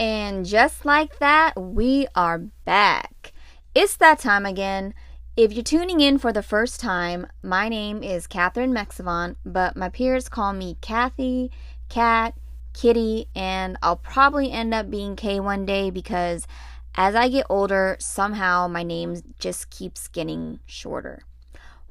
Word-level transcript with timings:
And 0.00 0.46
just 0.46 0.86
like 0.86 1.18
that, 1.18 1.60
we 1.60 2.06
are 2.14 2.38
back. 2.38 3.34
It's 3.74 3.98
that 3.98 4.18
time 4.18 4.46
again. 4.46 4.94
If 5.36 5.52
you're 5.52 5.62
tuning 5.62 6.00
in 6.00 6.18
for 6.18 6.32
the 6.32 6.42
first 6.42 6.80
time, 6.80 7.26
my 7.42 7.68
name 7.68 8.02
is 8.02 8.26
Catherine 8.26 8.72
Mexivant, 8.72 9.36
but 9.44 9.76
my 9.76 9.90
peers 9.90 10.30
call 10.30 10.54
me 10.54 10.78
Kathy, 10.80 11.50
Kat, 11.90 12.32
Kitty, 12.72 13.26
and 13.36 13.76
I'll 13.82 13.96
probably 13.96 14.50
end 14.50 14.72
up 14.72 14.88
being 14.88 15.16
K 15.16 15.38
one 15.38 15.66
day 15.66 15.90
because 15.90 16.46
as 16.94 17.14
I 17.14 17.28
get 17.28 17.44
older, 17.50 17.98
somehow 18.00 18.68
my 18.68 18.82
name 18.82 19.20
just 19.38 19.68
keeps 19.68 20.08
getting 20.08 20.60
shorter. 20.64 21.24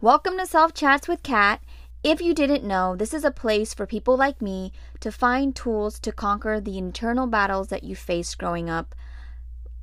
Welcome 0.02 0.36
to 0.40 0.48
Self 0.48 0.74
Chats 0.74 1.08
with 1.08 1.22
Kat. 1.22 1.62
If 2.04 2.22
you 2.22 2.34
didn't 2.34 2.64
know, 2.64 2.96
this 2.96 3.14
is 3.14 3.26
a 3.26 3.32
place 3.32 3.74
for 3.74 3.86
people 3.86 4.16
like 4.16 4.42
me 4.42 4.72
to 5.02 5.12
find 5.12 5.54
tools 5.54 6.00
to 6.00 6.14
conquer 6.14 6.62
the 6.62 6.78
internal 6.78 7.28
battles 7.28 7.68
that 7.68 7.84
you 7.84 7.96
faced 7.96 8.38
growing 8.38 8.70
up, 8.70 8.96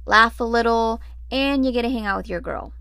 laugh 0.06 0.40
a 0.40 0.44
little, 0.44 1.02
and 1.30 1.66
you 1.66 1.72
get 1.72 1.82
to 1.82 1.90
hang 1.90 2.06
out 2.06 2.16
with 2.16 2.28
your 2.28 2.40
girl. 2.40 2.72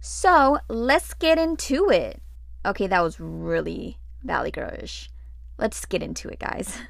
So 0.00 0.58
let's 0.68 1.14
get 1.14 1.38
into 1.38 1.88
it. 1.90 2.20
Okay, 2.66 2.88
that 2.88 3.02
was 3.02 3.20
really 3.20 3.98
Valley 4.24 4.50
Girlish. 4.50 5.08
Let's 5.56 5.84
get 5.84 6.02
into 6.02 6.28
it, 6.28 6.38
guys. 6.38 6.78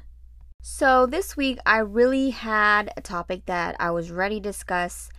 So 0.63 1.07
this 1.07 1.35
week 1.35 1.57
I 1.65 1.79
really 1.79 2.29
had 2.29 2.93
a 2.95 3.01
topic 3.01 3.47
that 3.47 3.75
I 3.79 3.89
was 3.89 4.11
ready 4.11 4.35
to 4.35 4.49
discuss, 4.49 5.09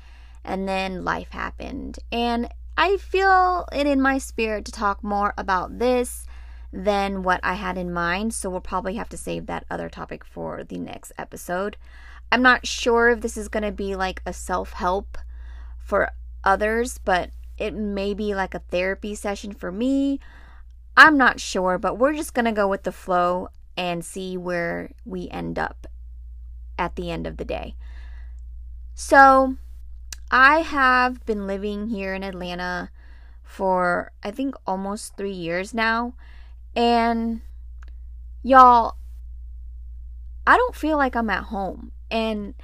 and 0.44 0.68
then 0.68 1.04
life 1.04 1.30
happened. 1.30 1.98
And 2.12 2.48
I 2.76 2.96
feel 2.96 3.66
it 3.72 3.88
in 3.88 4.00
my 4.00 4.18
spirit 4.18 4.64
to 4.66 4.72
talk 4.72 5.02
more 5.02 5.34
about 5.36 5.80
this 5.80 6.26
than 6.72 7.22
what 7.22 7.40
I 7.42 7.54
had 7.54 7.76
in 7.76 7.92
mind, 7.92 8.32
so 8.32 8.48
we'll 8.48 8.60
probably 8.60 8.94
have 8.94 9.08
to 9.10 9.16
save 9.16 9.46
that 9.46 9.66
other 9.70 9.88
topic 9.88 10.24
for 10.24 10.64
the 10.64 10.78
next 10.78 11.12
episode. 11.18 11.76
I'm 12.30 12.42
not 12.42 12.66
sure 12.66 13.10
if 13.10 13.20
this 13.20 13.36
is 13.36 13.48
going 13.48 13.62
to 13.62 13.72
be 13.72 13.94
like 13.94 14.22
a 14.24 14.32
self 14.32 14.72
help 14.72 15.18
for 15.78 16.10
others, 16.42 16.98
but 16.98 17.30
it 17.58 17.74
may 17.74 18.14
be 18.14 18.34
like 18.34 18.54
a 18.54 18.60
therapy 18.70 19.14
session 19.14 19.52
for 19.52 19.70
me. 19.70 20.18
I'm 20.96 21.18
not 21.18 21.40
sure, 21.40 21.78
but 21.78 21.98
we're 21.98 22.14
just 22.14 22.34
going 22.34 22.46
to 22.46 22.52
go 22.52 22.66
with 22.66 22.84
the 22.84 22.92
flow 22.92 23.48
and 23.76 24.04
see 24.04 24.36
where 24.36 24.90
we 25.04 25.28
end 25.28 25.58
up 25.58 25.86
at 26.78 26.96
the 26.96 27.10
end 27.10 27.26
of 27.26 27.36
the 27.36 27.44
day. 27.44 27.74
So, 28.94 29.56
I 30.30 30.60
have 30.60 31.24
been 31.26 31.46
living 31.46 31.88
here 31.88 32.14
in 32.14 32.22
Atlanta 32.22 32.90
for 33.42 34.12
I 34.22 34.30
think 34.30 34.54
almost 34.66 35.16
three 35.16 35.32
years 35.32 35.74
now. 35.74 36.14
And 36.74 37.40
y'all, 38.42 38.96
I 40.46 40.56
don't 40.56 40.74
feel 40.74 40.96
like 40.96 41.14
I'm 41.14 41.30
at 41.30 41.44
home. 41.44 41.92
And 42.10 42.54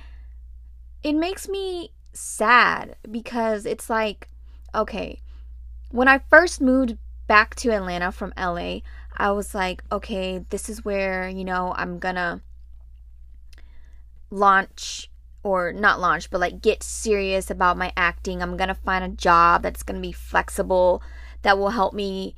it 1.03 1.14
makes 1.14 1.48
me 1.48 1.92
sad 2.12 2.97
because 3.11 3.67
it's 3.67 3.89
like, 3.89 4.29
okay, 4.75 5.20
when 5.91 6.09
I 6.09 6.19
first 6.31 6.61
moved 6.61 6.97
back 7.27 7.55
to 7.56 7.70
Atlanta 7.70 8.12
from 8.12 8.33
LA, 8.36 8.81
I 9.17 9.31
was 9.31 9.55
like, 9.55 9.83
okay, 9.91 10.45
this 10.51 10.69
is 10.69 10.84
where, 10.84 11.29
you 11.29 11.45
know, 11.45 11.75
I'm 11.77 11.98
gonna 11.98 12.42
launch 14.31 15.11
or 15.42 15.73
not 15.73 16.01
launch, 16.01 16.31
but 16.31 16.41
like 16.41 16.61
get 16.61 16.83
serious 16.83 17.51
about 17.51 17.79
my 17.79 17.92
acting. 17.97 18.42
I'm 18.42 18.56
gonna 18.56 18.75
find 18.75 19.05
a 19.05 19.09
job 19.17 19.62
that's 19.62 19.83
gonna 19.83 20.01
be 20.01 20.12
flexible, 20.12 21.03
that 21.42 21.59
will 21.59 21.70
help 21.70 21.95
me 21.95 22.34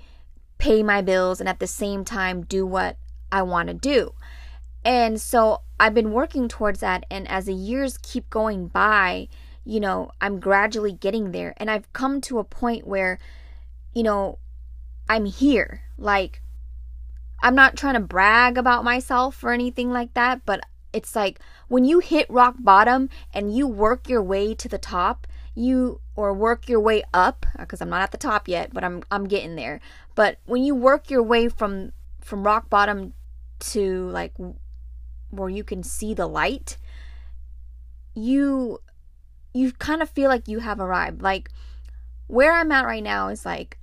pay 0.61 0.83
my 0.83 1.01
bills 1.01 1.41
and 1.41 1.49
at 1.49 1.59
the 1.59 1.67
same 1.67 2.05
time 2.05 2.43
do 2.43 2.65
what 2.65 2.97
I 3.33 3.43
want 3.43 3.69
to 3.69 3.75
do. 3.75 4.15
And 4.85 5.21
so 5.21 5.63
I've 5.79 5.95
been 5.95 6.13
working 6.13 6.49
towards 6.49 6.81
that. 6.81 7.05
And 7.11 7.29
as 7.29 7.47
the 7.47 7.55
years 7.55 7.99
keep 7.99 8.31
going 8.31 8.69
by, 8.69 9.29
you 9.65 9.81
know, 9.81 10.13
I'm 10.21 10.39
gradually 10.39 10.93
getting 10.93 11.33
there. 11.33 11.55
And 11.57 11.71
I've 11.71 11.93
come 11.93 12.21
to 12.23 12.39
a 12.39 12.45
point 12.45 12.87
where, 12.87 13.19
you 13.95 14.03
know, 14.03 14.39
I'm 15.09 15.25
here. 15.25 15.83
Like, 15.99 16.41
I'm 17.43 17.55
not 17.55 17.77
trying 17.77 17.95
to 17.95 18.01
brag 18.01 18.59
about 18.59 18.85
myself 18.85 19.43
or 19.43 19.53
anything 19.53 19.91
like 19.91 20.15
that, 20.15 20.43
but 20.45 20.61
it's 20.93 21.17
like 21.17 21.41
when 21.69 21.85
you 21.85 22.01
hit 22.01 22.29
rock 22.29 22.57
bottom 22.59 23.09
and 23.33 23.55
you 23.55 23.67
work 23.67 24.09
your 24.09 24.23
way 24.23 24.55
to 24.55 24.69
the 24.69 24.79
top, 24.79 25.27
you 25.61 26.01
or 26.17 26.33
work 26.33 26.69
your 26.69 26.81
way 26.81 27.03
up 27.13 27.47
because 27.59 27.81
I'm 27.81 27.91
not 27.91 28.03
at 28.03 28.13
the 28.13 28.19
top 28.19 28.49
yet, 28.49 28.73
but 28.73 28.83
I'm 28.83 29.03
I'm 29.11 29.29
getting 29.29 29.57
there. 29.57 29.81
But 30.15 30.39
when 30.47 30.65
you 30.65 30.75
work 30.75 31.11
your 31.11 31.23
way 31.23 31.49
from 31.49 31.93
from 32.21 32.45
rock 32.45 32.71
bottom 32.71 33.13
to 33.61 34.09
like 34.09 34.33
where 35.31 35.49
you 35.49 35.63
can 35.63 35.83
see 35.83 36.15
the 36.15 36.27
light, 36.27 36.77
you 38.15 38.81
you 39.53 39.73
kind 39.73 40.03
of 40.03 40.11
feel 40.11 40.29
like 40.29 40.49
you 40.49 40.61
have 40.61 40.81
arrived. 40.81 41.23
Like 41.23 41.51
where 42.27 42.53
I'm 42.53 42.73
at 42.73 42.87
right 42.87 43.03
now 43.03 43.29
is 43.29 43.45
like 43.45 43.79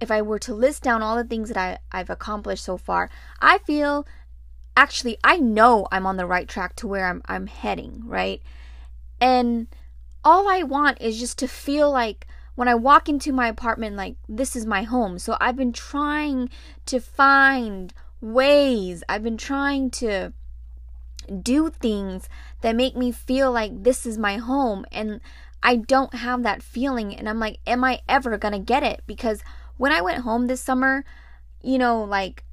if 0.00 0.10
I 0.10 0.22
were 0.22 0.38
to 0.40 0.54
list 0.54 0.82
down 0.82 1.02
all 1.02 1.16
the 1.16 1.24
things 1.24 1.48
that 1.48 1.56
I, 1.56 1.78
I've 1.90 2.10
accomplished 2.10 2.64
so 2.64 2.76
far, 2.76 3.10
I 3.40 3.58
feel 3.58 4.06
actually 4.76 5.18
I 5.24 5.38
know 5.38 5.88
I'm 5.90 6.06
on 6.06 6.16
the 6.16 6.26
right 6.26 6.48
track 6.48 6.76
to 6.76 6.86
where 6.86 7.06
I'm 7.06 7.22
I'm 7.26 7.48
heading, 7.48 8.02
right? 8.06 8.40
And 9.20 9.66
all 10.28 10.46
I 10.46 10.62
want 10.62 11.00
is 11.00 11.18
just 11.18 11.38
to 11.38 11.48
feel 11.48 11.90
like 11.90 12.26
when 12.54 12.68
I 12.68 12.74
walk 12.74 13.08
into 13.08 13.32
my 13.32 13.48
apartment, 13.48 13.96
like 13.96 14.16
this 14.28 14.54
is 14.54 14.66
my 14.66 14.82
home. 14.82 15.18
So 15.18 15.38
I've 15.40 15.56
been 15.56 15.72
trying 15.72 16.50
to 16.84 17.00
find 17.00 17.94
ways, 18.20 19.02
I've 19.08 19.22
been 19.22 19.38
trying 19.38 19.90
to 20.02 20.34
do 21.40 21.70
things 21.70 22.28
that 22.60 22.76
make 22.76 22.94
me 22.94 23.10
feel 23.10 23.50
like 23.50 23.82
this 23.84 24.04
is 24.04 24.18
my 24.18 24.36
home. 24.36 24.84
And 24.92 25.22
I 25.62 25.76
don't 25.76 26.12
have 26.12 26.42
that 26.42 26.62
feeling. 26.62 27.16
And 27.16 27.26
I'm 27.26 27.40
like, 27.40 27.58
am 27.66 27.82
I 27.82 28.00
ever 28.06 28.36
going 28.36 28.52
to 28.52 28.58
get 28.58 28.82
it? 28.82 29.00
Because 29.06 29.42
when 29.78 29.92
I 29.92 30.02
went 30.02 30.24
home 30.24 30.46
this 30.46 30.60
summer, 30.60 31.06
you 31.62 31.78
know, 31.78 32.04
like 32.04 32.44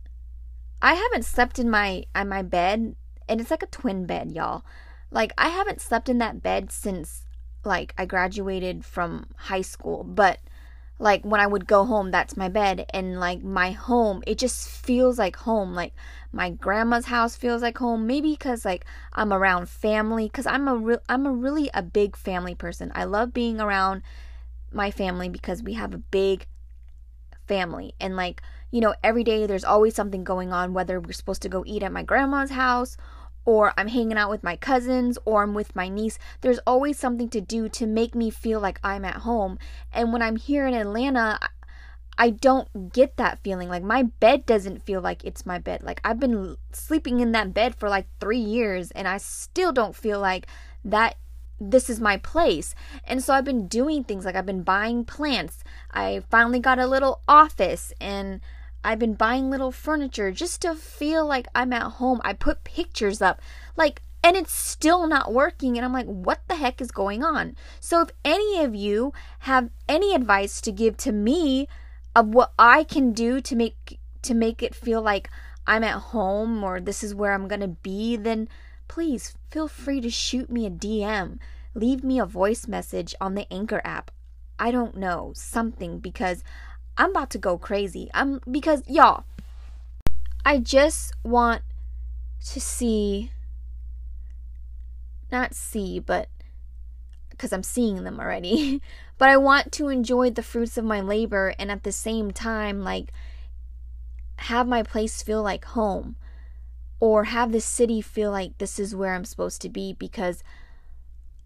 I 0.82 0.94
haven't 0.94 1.26
slept 1.26 1.60
in 1.60 1.70
my 1.70 2.06
my 2.16 2.42
bed 2.42 2.96
and 3.28 3.42
it's 3.42 3.52
like 3.52 3.64
a 3.64 3.68
twin 3.68 4.06
bed, 4.06 4.32
y'all. 4.32 4.64
Like 5.12 5.34
I 5.38 5.50
haven't 5.50 5.82
slept 5.82 6.08
in 6.08 6.20
that 6.20 6.42
bed 6.42 6.72
since 6.72 7.25
like 7.66 7.94
I 7.98 8.06
graduated 8.06 8.86
from 8.86 9.28
high 9.36 9.62
school, 9.62 10.04
but 10.04 10.40
like 10.98 11.24
when 11.24 11.42
I 11.42 11.48
would 11.48 11.68
go 11.68 11.86
home, 11.86 12.12
that's 12.12 12.38
my 12.38 12.48
bed 12.48 12.86
and 12.94 13.20
like 13.20 13.44
my 13.44 13.72
home, 13.72 14.24
it 14.26 14.38
just 14.38 14.70
feels 14.70 15.20
like 15.20 15.36
home. 15.36 15.74
Like 15.74 15.94
my 16.32 16.50
grandma's 16.50 17.06
house 17.06 17.36
feels 17.36 17.62
like 17.62 17.78
home, 17.78 18.08
maybe 18.08 18.36
cuz 18.36 18.64
like 18.64 18.86
I'm 19.14 19.34
around 19.34 19.68
family 19.68 20.30
cuz 20.30 20.46
I'm 20.46 20.68
a 20.68 20.76
real 20.76 21.00
I'm 21.10 21.26
a 21.26 21.32
really 21.32 21.70
a 21.74 21.82
big 21.82 22.16
family 22.16 22.56
person. 22.56 22.92
I 22.96 23.04
love 23.04 23.34
being 23.34 23.60
around 23.60 24.04
my 24.72 24.92
family 24.92 25.30
because 25.30 25.62
we 25.64 25.74
have 25.74 25.94
a 25.94 25.98
big 25.98 26.48
family 27.46 27.94
and 28.00 28.16
like, 28.16 28.42
you 28.72 28.82
know, 28.82 28.96
every 29.04 29.24
day 29.24 29.46
there's 29.46 29.64
always 29.66 29.96
something 29.96 30.24
going 30.24 30.54
on 30.54 30.74
whether 30.74 31.00
we're 31.00 31.14
supposed 31.14 31.42
to 31.42 31.50
go 31.50 31.64
eat 31.66 31.84
at 31.84 31.92
my 31.92 32.04
grandma's 32.04 32.52
house 32.52 32.98
or 33.46 33.74
I'm 33.78 33.88
hanging 33.88 34.18
out 34.18 34.32
with 34.32 34.44
my 34.44 34.56
cousins 34.56 35.18
or 35.24 35.44
I'm 35.44 35.54
with 35.54 35.76
my 35.76 35.88
niece. 35.88 36.18
There's 36.42 36.60
always 36.66 37.00
something 37.00 37.30
to 37.30 37.42
do 37.42 37.70
to 37.70 37.86
make 37.86 38.16
me 38.16 38.30
feel 38.30 38.60
like 38.60 38.80
I'm 38.84 39.06
at 39.06 39.18
home. 39.18 39.60
And 39.94 40.12
when 40.12 40.22
I'm 40.22 40.36
here 40.36 40.68
in 40.68 40.74
Atlanta, 40.74 41.40
I 42.18 42.32
don't 42.32 42.92
get 42.94 43.18
that 43.18 43.40
feeling. 43.44 43.70
Like 43.70 43.84
my 43.84 44.04
bed 44.04 44.46
doesn't 44.46 44.84
feel 44.84 45.02
like 45.02 45.24
it's 45.24 45.46
my 45.46 45.60
bed. 45.60 45.84
Like 45.84 46.02
I've 46.04 46.20
been 46.20 46.58
sleeping 46.72 47.20
in 47.20 47.32
that 47.34 47.54
bed 47.54 47.76
for 47.76 47.88
like 47.88 48.08
3 48.20 48.40
years 48.40 48.92
and 48.92 49.08
I 49.08 49.18
still 49.18 49.72
don't 49.72 49.96
feel 49.96 50.20
like 50.20 50.48
that 50.84 51.16
this 51.60 51.90
is 51.90 52.02
my 52.02 52.18
place. 52.18 52.76
And 53.06 53.24
so 53.24 53.34
I've 53.34 53.46
been 53.46 53.68
doing 53.68 54.04
things 54.04 54.26
like 54.26 54.36
I've 54.36 54.46
been 54.46 54.64
buying 54.64 55.06
plants. 55.06 55.64
I 55.92 56.24
finally 56.30 56.60
got 56.60 56.80
a 56.80 56.88
little 56.88 57.22
office 57.28 57.94
and 58.02 58.42
I've 58.86 59.00
been 59.00 59.16
buying 59.16 59.50
little 59.50 59.72
furniture 59.72 60.32
just 60.32 60.62
to 60.62 60.76
feel 60.76 61.26
like 61.26 61.48
I'm 61.56 61.74
at 61.74 61.94
home. 61.94 62.22
I 62.24 62.34
put 62.34 62.64
pictures 62.64 63.22
up, 63.22 63.42
like, 63.76 64.02
and 64.24 64.38
it's 64.38 64.54
still 64.54 65.08
not 65.08 65.34
working. 65.34 65.78
And 65.78 65.86
I'm 65.86 65.94
like, 65.94 66.06
what 66.06 66.42
the 66.48 66.56
heck 66.56 66.80
is 66.80 66.92
going 66.92 67.24
on? 67.24 67.56
So, 67.80 68.02
if 68.02 68.10
any 68.24 68.64
of 68.64 68.76
you 68.76 69.14
have 69.40 69.70
any 69.90 70.16
advice 70.16 70.62
to 70.62 70.72
give 70.72 70.98
to 70.98 71.12
me 71.12 71.68
of 72.16 72.28
what 72.30 72.54
I 72.58 72.84
can 72.84 73.12
do 73.12 73.42
to 73.42 73.56
make 73.56 74.00
to 74.22 74.34
make 74.34 74.64
it 74.64 74.74
feel 74.74 75.02
like 75.02 75.30
I'm 75.68 75.84
at 75.84 76.02
home 76.14 76.64
or 76.64 76.80
this 76.80 77.04
is 77.04 77.14
where 77.14 77.34
I'm 77.34 77.48
gonna 77.48 77.68
be, 77.68 78.16
then 78.16 78.48
please 78.88 79.36
feel 79.50 79.68
free 79.68 80.02
to 80.02 80.10
shoot 80.10 80.50
me 80.50 80.66
a 80.66 80.72
DM. 80.72 81.40
Leave 81.74 82.04
me 82.04 82.20
a 82.20 82.26
voice 82.26 82.68
message 82.68 83.14
on 83.20 83.36
the 83.36 83.52
Anchor 83.52 83.82
app. 83.84 84.12
I 84.58 84.72
don't 84.72 84.96
know, 84.96 85.34
something 85.36 86.00
because 86.00 86.44
I'm 86.98 87.12
about 87.12 87.30
to 87.32 87.38
go 87.38 87.58
crazy. 87.58 88.10
I'm 88.14 88.42
because 88.50 88.84
y'all, 88.88 89.26
I 90.46 90.60
just 90.60 91.14
want 91.24 91.62
to 92.48 92.62
see 92.62 93.32
not 95.32 95.54
see, 95.54 96.00
but 96.00 96.30
because 97.30 97.52
I'm 97.52 97.64
seeing 97.64 98.04
them 98.04 98.20
already. 98.20 98.82
but 99.18 99.30
I 99.30 99.38
want 99.38 99.72
to 99.74 99.90
enjoy 99.90 100.30
the 100.30 100.44
fruits 100.44 100.78
of 100.78 100.86
my 100.86 101.02
labor 101.02 101.54
and 101.60 101.70
at 101.72 101.84
the 101.84 101.92
same 101.92 102.32
time 102.32 102.84
like 102.84 103.12
have 104.38 104.68
my 104.68 104.84
place 104.84 105.22
feel 105.22 105.42
like 105.42 105.66
home. 105.66 106.16
or 107.02 107.26
have 107.26 107.52
this 107.52 107.66
city 107.66 108.02
feel 108.02 108.32
like 108.32 108.58
this 108.58 108.80
is 108.80 108.96
where 108.96 109.14
I'm 109.14 109.26
supposed 109.26 109.62
to 109.62 109.70
be 109.70 109.94
because 109.94 110.44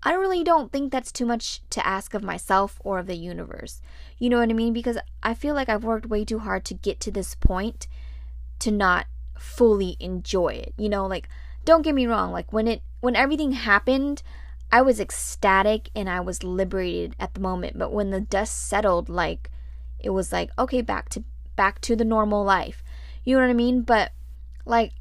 I 0.01 0.13
really 0.13 0.44
don't 0.44 0.72
think 0.72 0.92
that's 0.92 1.12
too 1.12 1.25
much 1.25 1.62
to 1.72 1.86
ask 1.86 2.13
of 2.13 2.24
myself 2.24 2.80
or 2.84 3.00
of 3.00 3.07
the 3.07 3.18
universe. 3.18 3.81
You 4.18 4.30
know 4.30 4.40
what 4.40 4.50
I 4.50 4.54
mean? 4.54 4.72
Because 4.72 4.98
I 5.22 5.34
feel 5.34 5.54
like 5.54 5.68
I've 5.68 5.84
worked 5.84 6.06
way 6.06 6.24
too 6.24 6.40
hard 6.40 6.63
to 6.66 6.74
get 6.74 7.00
to 7.01 7.12
this 7.12 7.36
point 7.36 7.88
to 8.60 8.72
not 8.72 9.07
fully 9.38 9.98
enjoy 10.00 10.50
it. 10.50 10.74
You 10.78 10.90
know, 10.90 11.06
like 11.06 11.28
don't 11.66 11.81
get 11.81 11.96
me 11.96 12.07
wrong, 12.07 12.31
like 12.31 12.54
when 12.54 12.68
it 12.68 12.81
when 13.01 13.16
everything 13.16 13.51
happened, 13.54 14.24
I 14.72 14.81
was 14.81 15.00
ecstatic 15.00 15.90
and 15.96 16.10
I 16.10 16.19
was 16.22 16.44
liberated 16.44 17.16
at 17.19 17.34
the 17.34 17.42
moment, 17.42 17.78
but 17.78 17.92
when 17.92 18.12
the 18.12 18.22
dust 18.22 18.68
settled 18.68 19.10
like 19.10 19.50
it 20.00 20.12
was 20.12 20.31
like 20.31 20.51
okay, 20.57 20.81
back 20.81 21.10
to 21.10 21.24
back 21.56 21.81
to 21.81 21.96
the 21.96 22.06
normal 22.06 22.44
life. 22.44 22.84
You 23.25 23.36
know 23.36 23.42
what 23.42 23.50
I 23.50 23.54
mean? 23.54 23.81
But 23.81 24.13
like 24.66 24.94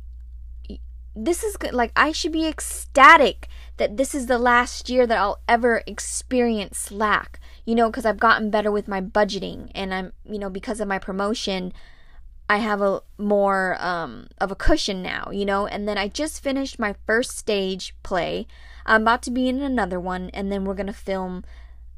this 1.25 1.43
is 1.43 1.57
good. 1.57 1.75
Like 1.75 1.93
I 1.97 2.13
should 2.13 2.33
be 2.33 2.47
ecstatic 2.47 3.49
that 3.77 3.97
this 3.97 4.15
is 4.15 4.27
the 4.27 4.39
last 4.39 4.89
year 4.89 5.07
that 5.07 5.19
I'll 5.19 5.41
ever 5.49 5.83
experience 5.87 6.79
Slack. 6.79 7.41
You 7.65 7.75
know, 7.75 7.91
because 7.91 8.07
I've 8.07 8.21
gotten 8.21 8.51
better 8.51 8.71
with 8.71 8.89
my 8.89 9.01
budgeting, 9.01 9.71
and 9.75 9.93
I'm, 9.93 10.13
you 10.25 10.39
know, 10.39 10.49
because 10.49 10.81
of 10.81 10.89
my 10.89 10.99
promotion, 10.99 11.73
I 12.49 12.59
have 12.59 12.81
a 12.81 13.03
more 13.19 13.77
um, 13.79 14.29
of 14.41 14.51
a 14.51 14.57
cushion 14.57 15.03
now. 15.03 15.31
You 15.33 15.45
know, 15.45 15.67
and 15.67 15.89
then 15.89 15.99
I 15.99 16.09
just 16.09 16.43
finished 16.43 16.79
my 16.79 16.95
first 17.07 17.37
stage 17.37 17.95
play. 18.03 18.47
I'm 18.87 19.03
about 19.03 19.23
to 19.25 19.31
be 19.31 19.49
in 19.49 19.61
another 19.61 20.01
one, 20.01 20.31
and 20.31 20.51
then 20.51 20.65
we're 20.65 20.75
gonna 20.75 20.93
film 20.93 21.45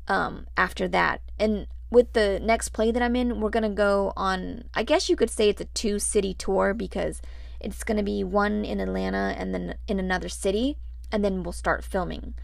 um, 0.09 0.47
after 0.57 0.89
that. 0.89 1.21
And 1.39 1.67
with 1.91 2.15
the 2.15 2.41
next 2.43 2.71
play 2.71 2.91
that 2.91 3.03
I'm 3.03 3.17
in, 3.17 3.41
we're 3.41 3.51
gonna 3.51 3.69
go 3.69 4.13
on. 4.17 4.65
I 4.75 4.83
guess 4.83 5.09
you 5.09 5.15
could 5.15 5.31
say 5.31 5.49
it's 5.49 5.61
a 5.61 5.67
two 5.67 5.99
city 5.99 6.35
tour 6.35 6.75
because 6.75 7.21
it's 7.61 7.85
going 7.85 7.97
to 7.97 8.03
be 8.03 8.25
one 8.25 8.65
in 8.65 8.81
Atlanta 8.81 9.35
and 9.39 9.55
then 9.55 9.77
in 9.87 9.99
another 9.99 10.29
city, 10.29 10.79
and 11.13 11.25
then 11.25 11.43
we'll 11.43 11.53
start 11.53 11.85
filming 11.85 12.35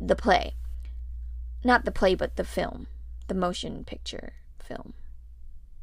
the 0.00 0.16
play. 0.16 0.54
Not 1.64 1.84
the 1.84 1.92
play, 1.92 2.14
but 2.14 2.36
the 2.36 2.44
film, 2.44 2.86
the 3.26 3.34
motion 3.34 3.84
picture 3.84 4.32
film. 4.58 4.94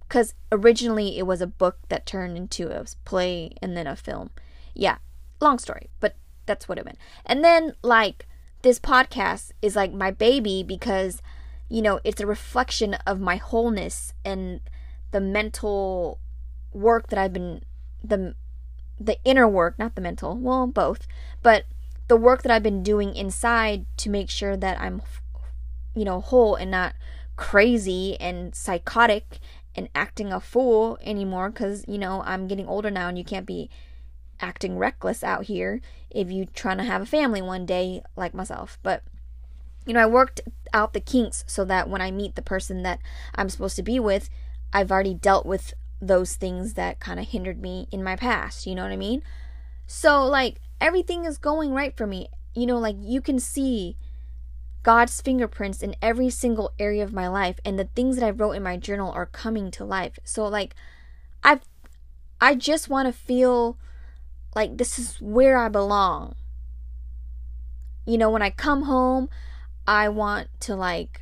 Because 0.08 0.34
originally 0.52 1.18
it 1.18 1.26
was 1.26 1.42
a 1.42 1.48
book 1.48 1.80
that 1.90 2.06
turned 2.06 2.38
into 2.38 2.70
a 2.70 2.86
play 3.04 3.52
and 3.62 3.76
then 3.76 3.88
a 3.88 3.96
film. 3.96 4.30
Yeah, 4.74 4.98
long 5.42 5.58
story, 5.58 5.90
but 6.00 6.16
that's 6.46 6.68
what 6.68 6.78
it 6.78 6.86
meant. 6.86 7.00
And 7.26 7.44
then, 7.44 7.76
like, 7.82 8.28
this 8.62 8.80
podcast 8.80 9.52
is 9.62 9.76
like 9.76 9.94
my 9.94 10.12
baby 10.12 10.64
because, 10.64 11.22
you 11.70 11.82
know, 11.82 12.00
it's 12.04 12.22
a 12.22 12.28
reflection 12.28 12.96
of 13.06 13.20
my 13.20 13.38
wholeness 13.38 14.14
and 14.24 14.62
the 15.12 15.22
mental 15.22 16.20
work 16.72 17.08
that 17.08 17.20
I've 17.20 17.34
been, 17.34 17.64
the 18.04 18.36
the 19.00 19.18
inner 19.24 19.48
work, 19.48 19.78
not 19.78 19.96
the 19.96 20.02
mental, 20.02 20.38
well, 20.38 20.68
both, 20.68 21.08
but 21.44 21.66
the 22.08 22.16
work 22.16 22.44
that 22.44 22.52
I've 22.52 22.64
been 22.64 22.84
doing 22.84 23.16
inside 23.16 23.86
to 23.98 24.10
make 24.10 24.30
sure 24.30 24.56
that 24.56 24.80
I'm, 24.80 25.02
you 25.96 26.06
know, 26.06 26.22
whole 26.22 26.56
and 26.56 26.72
not 26.72 26.94
crazy 27.36 28.16
and 28.20 28.56
psychotic 28.56 29.40
and 29.76 29.90
acting 29.94 30.32
a 30.32 30.40
fool 30.40 30.98
anymore 31.02 31.50
because, 31.50 31.84
you 31.88 31.98
know, 31.98 32.22
I'm 32.26 32.48
getting 32.48 32.68
older 32.68 32.92
now 32.92 33.10
and 33.10 33.18
you 33.18 33.24
can't 33.24 33.46
be 33.46 33.70
acting 34.40 34.78
reckless 34.78 35.24
out 35.24 35.46
here 35.46 35.82
if 36.10 36.32
you 36.32 36.46
trying 36.46 36.78
to 36.78 36.84
have 36.84 37.02
a 37.02 37.06
family 37.06 37.42
one 37.42 37.66
day 37.66 38.02
like 38.16 38.34
myself. 38.34 38.78
But, 38.84 39.04
you 39.86 39.94
know, 39.94 40.02
I 40.02 40.06
worked 40.06 40.42
out 40.74 40.94
the 40.94 41.00
kinks 41.02 41.44
so 41.48 41.66
that 41.66 41.90
when 41.90 42.02
I 42.02 42.12
meet 42.12 42.36
the 42.36 42.42
person 42.42 42.84
that 42.84 43.00
I'm 43.34 43.50
supposed 43.50 43.76
to 43.78 43.84
be 43.84 44.00
with, 44.00 44.30
I've 44.72 44.92
already 44.92 45.14
dealt 45.14 45.46
with 45.46 45.74
those 46.08 46.36
things 46.36 46.74
that 46.74 47.00
kind 47.00 47.20
of 47.20 47.28
hindered 47.28 47.62
me 47.62 47.88
in 47.92 48.04
my 48.04 48.16
past. 48.16 48.66
You 48.66 48.76
know 48.76 48.84
what 48.84 48.92
I 48.92 48.98
mean? 48.98 49.24
So, 49.88 50.24
like, 50.24 50.60
everything 50.82 51.26
is 51.26 51.38
going 51.38 51.72
right 51.72 51.96
for 51.96 52.08
me. 52.08 52.28
You 52.54 52.66
know, 52.66 52.78
like, 52.78 52.96
you 53.00 53.22
can 53.22 53.40
see 53.40 53.98
God's 54.84 55.20
fingerprints 55.20 55.82
in 55.82 55.96
every 56.02 56.30
single 56.30 56.72
area 56.78 57.04
of 57.04 57.14
my 57.14 57.28
life, 57.28 57.60
and 57.66 57.78
the 57.78 57.90
things 57.96 58.18
that 58.18 58.26
I 58.26 58.30
wrote 58.30 58.52
in 58.52 58.64
my 58.64 58.78
journal 58.78 59.12
are 59.12 59.26
coming 59.26 59.72
to 59.72 59.84
life. 59.84 60.20
So, 60.24 60.46
like, 60.46 60.76
I've, 61.44 61.62
I 62.40 62.56
just 62.56 62.90
want 62.90 63.08
to 63.08 63.14
feel 63.14 63.78
like 64.56 64.78
this 64.78 64.98
is 65.00 65.20
where 65.20 65.58
I 65.58 65.70
belong. 65.70 66.36
You 68.06 68.18
know, 68.18 68.30
when 68.30 68.44
I 68.44 68.52
come 68.52 68.84
home, 68.84 69.30
I 69.88 70.10
want 70.10 70.50
to, 70.62 70.76
like, 70.76 71.22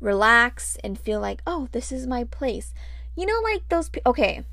relax 0.00 0.76
and 0.84 0.98
feel 0.98 1.20
like, 1.20 1.42
oh, 1.46 1.68
this 1.72 1.90
is 1.90 2.06
my 2.06 2.24
place. 2.24 2.74
You 3.16 3.26
know, 3.26 3.40
like 3.42 3.68
those. 3.68 3.88
Pe- 3.88 4.00
okay, 4.06 4.44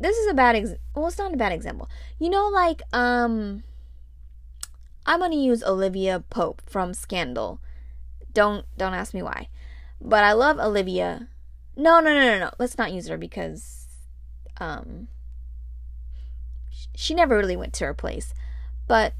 this 0.00 0.16
is 0.16 0.26
a 0.28 0.34
bad 0.34 0.56
ex. 0.56 0.70
Well, 0.94 1.06
it's 1.06 1.18
not 1.18 1.34
a 1.34 1.36
bad 1.36 1.52
example. 1.52 1.88
You 2.18 2.30
know, 2.30 2.48
like 2.48 2.82
um, 2.92 3.62
I'm 5.06 5.20
gonna 5.20 5.36
use 5.36 5.62
Olivia 5.62 6.22
Pope 6.30 6.62
from 6.66 6.94
Scandal. 6.94 7.60
Don't 8.32 8.66
don't 8.76 8.94
ask 8.94 9.14
me 9.14 9.22
why, 9.22 9.48
but 10.00 10.24
I 10.24 10.32
love 10.32 10.58
Olivia. 10.58 11.28
No, 11.76 12.00
no, 12.00 12.14
no, 12.14 12.20
no, 12.20 12.38
no. 12.38 12.50
Let's 12.58 12.78
not 12.78 12.92
use 12.92 13.08
her 13.08 13.18
because 13.18 13.88
um, 14.58 15.08
she 16.94 17.14
never 17.14 17.36
really 17.36 17.56
went 17.56 17.72
to 17.74 17.84
her 17.86 17.94
place. 17.94 18.32
But 18.86 19.14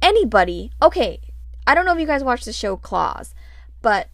anybody, 0.00 0.70
okay. 0.80 1.20
I 1.66 1.74
don't 1.74 1.84
know 1.84 1.94
if 1.94 1.98
you 1.98 2.06
guys 2.06 2.22
watched 2.22 2.44
the 2.44 2.52
show 2.52 2.76
Claws, 2.76 3.34
but 3.82 4.08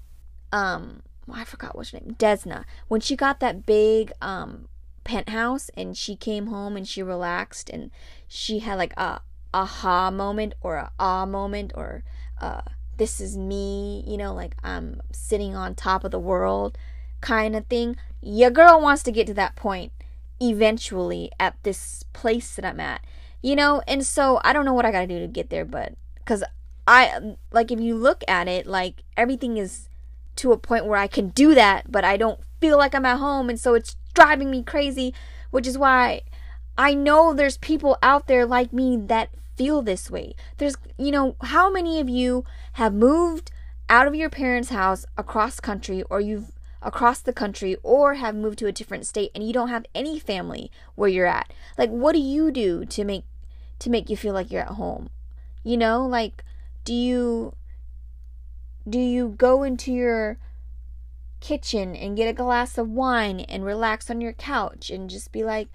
um 0.53 1.03
I 1.31 1.45
forgot 1.45 1.77
what's 1.77 1.91
her 1.91 2.01
name, 2.01 2.17
Desna, 2.19 2.65
when 2.89 3.01
she 3.01 3.17
got 3.17 3.41
that 3.41 3.67
big 3.67 4.13
um 4.21 4.69
penthouse 5.05 5.69
and 5.77 5.97
she 5.97 6.15
came 6.15 6.47
home 6.47 6.77
and 6.77 6.87
she 6.87 7.03
relaxed 7.03 7.69
and 7.69 7.91
she 8.29 8.61
had 8.61 8.79
like 8.79 8.93
a 8.97 9.21
aha 9.53 10.11
moment 10.11 10.55
or 10.61 10.77
a 10.77 10.93
ah 10.99 11.27
moment 11.27 11.73
or 11.75 12.03
uh 12.41 12.63
this 12.97 13.21
is 13.21 13.37
me, 13.37 14.05
you 14.07 14.17
know, 14.17 14.35
like 14.35 14.55
I'm 14.63 15.01
sitting 15.13 15.57
on 15.57 15.75
top 15.75 16.05
of 16.05 16.11
the 16.11 16.21
world 16.21 16.77
kind 17.21 17.57
of 17.57 17.67
thing. 17.67 17.97
Your 18.21 18.51
girl 18.51 18.81
wants 18.81 19.03
to 19.05 19.13
get 19.13 19.27
to 19.29 19.35
that 19.35 19.57
point 19.57 19.93
eventually 20.41 21.31
at 21.41 21.57
this 21.63 22.05
place 22.13 22.55
that 22.57 22.65
I'm 22.65 22.81
at. 22.81 23.05
You 23.41 23.57
know, 23.57 23.83
and 23.89 24.07
so 24.07 24.41
I 24.45 24.53
don't 24.53 24.65
know 24.65 24.73
what 24.73 24.85
I 24.85 24.93
got 24.93 25.01
to 25.01 25.07
do 25.07 25.19
to 25.19 25.27
get 25.27 25.51
there, 25.51 25.65
but 25.65 25.95
cuz 26.25 26.45
I 26.87 27.35
like 27.51 27.71
if 27.71 27.81
you 27.81 27.97
look 27.97 28.23
at 28.29 28.47
it 28.47 28.67
like 28.67 29.03
everything 29.17 29.57
is 29.57 29.89
to 30.37 30.53
a 30.53 30.59
point 30.59 30.87
where 30.87 30.99
I 30.99 31.07
can 31.07 31.29
do 31.29 31.55
that, 31.55 31.91
but 31.91 32.05
I 32.05 32.17
don't 32.17 32.41
feel 32.61 32.79
like 32.79 32.95
I'm 32.95 33.07
at 33.07 33.19
home. 33.19 33.49
And 33.49 33.61
so 33.61 33.75
it's 33.75 33.97
driving 34.15 34.51
me 34.51 34.63
crazy, 34.63 35.15
which 35.51 35.67
is 35.67 35.79
why 35.79 36.23
I 36.77 36.95
know 36.95 37.33
there's 37.33 37.59
people 37.59 37.99
out 38.03 38.27
there 38.27 38.47
like 38.47 38.73
me 38.73 38.97
that 38.97 39.31
feel 39.57 39.83
this 39.83 40.11
way. 40.11 40.35
There's, 40.59 40.77
you 40.99 41.11
know, 41.11 41.37
how 41.43 41.71
many 41.71 42.01
of 42.01 42.09
you 42.09 42.45
have 42.75 42.95
moved 42.95 43.51
out 43.89 44.07
of 44.07 44.15
your 44.15 44.31
parents' 44.31 44.71
house 44.71 45.05
across 45.17 45.61
country 45.61 46.03
or 46.05 46.21
you've 46.21 46.53
across 46.81 47.21
the 47.21 47.33
country 47.33 47.77
or 47.83 48.15
have 48.15 48.35
moved 48.35 48.59
to 48.59 48.67
a 48.67 48.73
different 48.73 49.07
state 49.07 49.31
and 49.35 49.47
you 49.47 49.53
don't 49.53 49.69
have 49.69 49.87
any 49.95 50.19
family 50.19 50.71
where 50.95 51.09
you're 51.09 51.27
at? 51.27 51.53
Like 51.79 51.91
what 51.91 52.13
do 52.13 52.19
you 52.19 52.51
do 52.51 52.85
to 52.87 53.05
make 53.05 53.25
to 53.79 53.91
make 53.91 54.09
you 54.09 54.17
feel 54.17 54.35
like 54.35 54.51
you're 54.51 54.63
at 54.63 54.69
home? 54.69 55.11
You 55.63 55.77
know, 55.77 56.07
like 56.07 56.43
do 56.85 56.95
you 56.95 57.55
do 58.89 58.99
you 58.99 59.29
go 59.37 59.63
into 59.63 59.93
your 59.93 60.39
kitchen 61.41 61.95
and 61.95 62.17
get 62.17 62.29
a 62.29 62.33
glass 62.33 62.79
of 62.79 62.89
wine 62.89 63.41
and 63.41 63.65
relax 63.65 64.11
on 64.11 64.21
your 64.21 64.33
couch 64.33 64.91
and 64.91 65.11
just 65.11 65.33
be 65.33 65.43
like, 65.43 65.69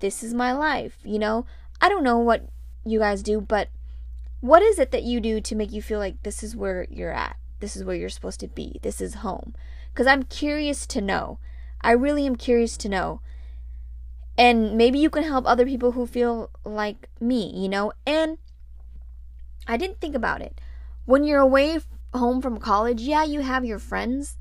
this 0.00 0.22
is 0.22 0.34
my 0.34 0.52
life? 0.52 0.98
You 1.04 1.18
know, 1.18 1.46
I 1.80 1.88
don't 1.88 2.04
know 2.04 2.18
what 2.18 2.48
you 2.84 2.98
guys 2.98 3.22
do, 3.22 3.40
but 3.40 3.68
what 4.40 4.62
is 4.62 4.78
it 4.78 4.92
that 4.92 5.02
you 5.02 5.20
do 5.20 5.40
to 5.40 5.54
make 5.54 5.72
you 5.72 5.82
feel 5.82 5.98
like 5.98 6.22
this 6.22 6.42
is 6.42 6.56
where 6.56 6.86
you're 6.90 7.12
at? 7.12 7.36
This 7.60 7.76
is 7.76 7.84
where 7.84 7.96
you're 7.96 8.08
supposed 8.08 8.40
to 8.40 8.48
be. 8.48 8.78
This 8.82 9.00
is 9.00 9.14
home. 9.14 9.54
Because 9.92 10.06
I'm 10.06 10.22
curious 10.22 10.86
to 10.88 11.00
know. 11.00 11.38
I 11.80 11.92
really 11.92 12.26
am 12.26 12.36
curious 12.36 12.76
to 12.78 12.88
know. 12.88 13.20
And 14.36 14.76
maybe 14.76 15.00
you 15.00 15.10
can 15.10 15.24
help 15.24 15.46
other 15.46 15.66
people 15.66 15.92
who 15.92 16.06
feel 16.06 16.50
like 16.64 17.08
me, 17.20 17.52
you 17.52 17.68
know? 17.68 17.92
And 18.06 18.38
I 19.66 19.76
didn't 19.76 20.00
think 20.00 20.14
about 20.14 20.40
it. 20.40 20.60
When 21.04 21.24
you're 21.24 21.40
away 21.40 21.80
home 22.14 22.40
from 22.40 22.58
college, 22.58 23.02
yeah, 23.02 23.24
you 23.24 23.40
have 23.40 23.64
your 23.64 23.78
friends, 23.78 24.36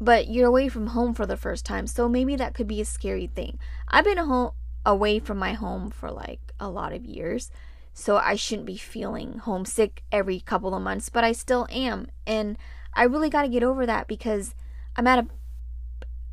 but 0.00 0.28
you're 0.28 0.48
away 0.48 0.68
from 0.68 0.88
home 0.88 1.14
for 1.14 1.26
the 1.26 1.36
first 1.36 1.64
time. 1.64 1.86
So 1.86 2.08
maybe 2.08 2.36
that 2.36 2.54
could 2.54 2.68
be 2.68 2.80
a 2.80 2.84
scary 2.84 3.26
thing. 3.26 3.58
I've 3.88 4.04
been 4.04 4.18
home 4.18 4.52
away 4.86 5.18
from 5.18 5.38
my 5.38 5.52
home 5.52 5.90
for 5.90 6.10
like 6.10 6.52
a 6.58 6.68
lot 6.68 6.92
of 6.92 7.04
years. 7.04 7.50
So 7.92 8.16
I 8.16 8.36
shouldn't 8.36 8.66
be 8.66 8.76
feeling 8.76 9.38
homesick 9.38 10.02
every 10.12 10.40
couple 10.40 10.74
of 10.74 10.82
months, 10.82 11.08
but 11.08 11.24
I 11.24 11.32
still 11.32 11.66
am. 11.70 12.08
And 12.26 12.56
I 12.94 13.04
really 13.04 13.28
got 13.28 13.42
to 13.42 13.48
get 13.48 13.62
over 13.62 13.86
that 13.86 14.06
because 14.06 14.54
I'm 14.96 15.06
at 15.06 15.18
a 15.18 15.26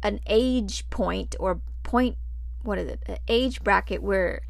an 0.04 0.20
age 0.28 0.88
point 0.92 1.36
or 1.40 1.62
point 1.82 2.18
what 2.62 2.78
is 2.78 2.90
it? 2.90 3.02
An 3.08 3.18
age 3.28 3.64
bracket 3.64 4.04
where 4.04 4.42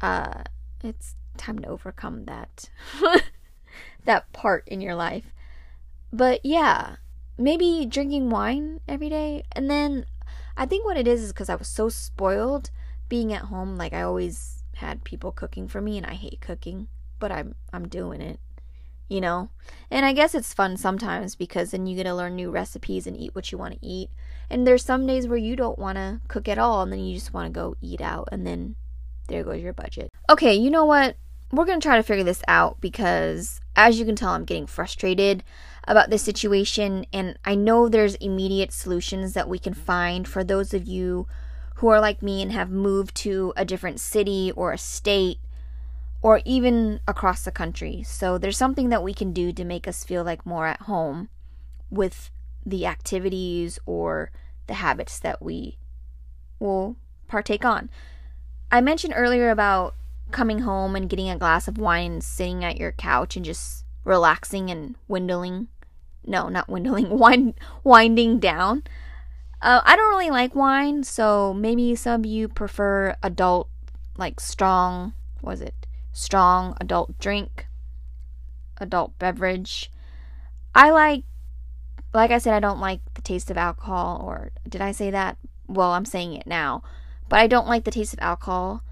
uh 0.00 0.42
it's 0.82 1.14
time 1.36 1.60
to 1.60 1.68
overcome 1.68 2.24
that. 2.24 2.68
that 4.04 4.32
part 4.32 4.66
in 4.68 4.80
your 4.80 4.94
life. 4.94 5.32
But 6.12 6.44
yeah, 6.44 6.96
maybe 7.38 7.86
drinking 7.86 8.30
wine 8.30 8.80
every 8.86 9.08
day. 9.08 9.44
And 9.52 9.70
then 9.70 10.06
I 10.56 10.66
think 10.66 10.84
what 10.84 10.96
it 10.96 11.08
is 11.08 11.22
is 11.22 11.32
because 11.32 11.48
I 11.48 11.54
was 11.54 11.68
so 11.68 11.88
spoiled 11.88 12.70
being 13.08 13.32
at 13.32 13.42
home. 13.42 13.76
Like 13.76 13.92
I 13.92 14.02
always 14.02 14.62
had 14.76 15.04
people 15.04 15.32
cooking 15.32 15.68
for 15.68 15.80
me 15.80 15.96
and 15.96 16.06
I 16.06 16.14
hate 16.14 16.40
cooking, 16.40 16.88
but 17.18 17.32
I'm 17.32 17.54
I'm 17.72 17.88
doing 17.88 18.20
it. 18.20 18.40
You 19.08 19.20
know? 19.20 19.50
And 19.90 20.06
I 20.06 20.12
guess 20.14 20.34
it's 20.34 20.54
fun 20.54 20.76
sometimes 20.78 21.34
because 21.34 21.70
then 21.70 21.86
you 21.86 21.96
get 21.96 22.04
to 22.04 22.14
learn 22.14 22.34
new 22.34 22.50
recipes 22.50 23.06
and 23.06 23.16
eat 23.16 23.34
what 23.34 23.52
you 23.52 23.58
want 23.58 23.74
to 23.74 23.86
eat. 23.86 24.10
And 24.48 24.66
there's 24.66 24.84
some 24.84 25.06
days 25.06 25.26
where 25.26 25.38
you 25.38 25.54
don't 25.54 25.78
want 25.78 25.96
to 25.96 26.20
cook 26.28 26.48
at 26.48 26.58
all 26.58 26.82
and 26.82 26.92
then 26.92 27.00
you 27.00 27.14
just 27.14 27.34
want 27.34 27.52
to 27.52 27.58
go 27.58 27.76
eat 27.80 28.00
out 28.00 28.28
and 28.32 28.46
then 28.46 28.76
there 29.28 29.44
goes 29.44 29.60
your 29.60 29.72
budget. 29.72 30.10
Okay, 30.30 30.54
you 30.54 30.70
know 30.70 30.84
what? 30.84 31.16
We're 31.50 31.66
to 31.66 31.80
try 31.80 31.96
to 31.96 32.02
figure 32.02 32.24
this 32.24 32.42
out 32.48 32.80
because 32.80 33.60
as 33.76 33.98
you 33.98 34.04
can 34.04 34.16
tell 34.16 34.30
I'm 34.30 34.44
getting 34.44 34.66
frustrated 34.66 35.42
about 35.84 36.10
this 36.10 36.22
situation 36.22 37.06
and 37.12 37.36
I 37.44 37.54
know 37.54 37.88
there's 37.88 38.14
immediate 38.16 38.72
solutions 38.72 39.32
that 39.32 39.48
we 39.48 39.58
can 39.58 39.74
find 39.74 40.28
for 40.28 40.44
those 40.44 40.72
of 40.74 40.86
you 40.86 41.26
who 41.76 41.88
are 41.88 42.00
like 42.00 42.22
me 42.22 42.42
and 42.42 42.52
have 42.52 42.70
moved 42.70 43.14
to 43.16 43.52
a 43.56 43.64
different 43.64 43.98
city 43.98 44.52
or 44.54 44.72
a 44.72 44.78
state 44.78 45.38
or 46.20 46.40
even 46.44 47.00
across 47.08 47.42
the 47.42 47.50
country. 47.50 48.02
So 48.04 48.38
there's 48.38 48.56
something 48.56 48.90
that 48.90 49.02
we 49.02 49.12
can 49.12 49.32
do 49.32 49.52
to 49.52 49.64
make 49.64 49.88
us 49.88 50.04
feel 50.04 50.22
like 50.22 50.46
more 50.46 50.66
at 50.66 50.82
home 50.82 51.28
with 51.90 52.30
the 52.64 52.86
activities 52.86 53.80
or 53.84 54.30
the 54.68 54.74
habits 54.74 55.18
that 55.18 55.42
we 55.42 55.78
will 56.60 56.96
partake 57.26 57.64
on. 57.64 57.90
I 58.70 58.80
mentioned 58.80 59.14
earlier 59.16 59.50
about 59.50 59.94
coming 60.32 60.60
home 60.60 60.96
and 60.96 61.08
getting 61.08 61.30
a 61.30 61.38
glass 61.38 61.68
of 61.68 61.78
wine 61.78 62.12
and 62.12 62.24
sitting 62.24 62.64
at 62.64 62.78
your 62.78 62.92
couch 62.92 63.36
and 63.36 63.44
just 63.44 63.84
relaxing 64.04 64.70
and 64.70 64.96
windling. 65.08 65.68
No, 66.24 66.48
not 66.48 66.68
windling, 66.68 67.10
wind, 67.18 67.54
winding 67.84 68.38
down. 68.38 68.84
Uh, 69.60 69.80
I 69.84 69.94
don't 69.94 70.10
really 70.10 70.30
like 70.30 70.54
wine, 70.54 71.04
so 71.04 71.54
maybe 71.54 71.94
some 71.94 72.22
of 72.22 72.26
you 72.26 72.48
prefer 72.48 73.14
adult, 73.22 73.68
like 74.16 74.40
strong, 74.40 75.12
was 75.40 75.60
it? 75.60 75.86
Strong 76.12 76.76
adult 76.80 77.18
drink, 77.20 77.68
adult 78.78 79.16
beverage. 79.20 79.90
I 80.74 80.90
like, 80.90 81.22
like 82.12 82.32
I 82.32 82.38
said, 82.38 82.54
I 82.54 82.60
don't 82.60 82.80
like 82.80 83.00
the 83.14 83.22
taste 83.22 83.50
of 83.50 83.56
alcohol, 83.56 84.20
or 84.24 84.50
did 84.68 84.80
I 84.80 84.90
say 84.90 85.10
that? 85.10 85.38
Well, 85.68 85.92
I'm 85.92 86.06
saying 86.06 86.34
it 86.34 86.46
now, 86.46 86.82
but 87.28 87.38
I 87.38 87.46
don't 87.46 87.68
like 87.68 87.84
the 87.84 87.92
taste 87.92 88.12
of 88.12 88.18
alcohol, 88.20 88.82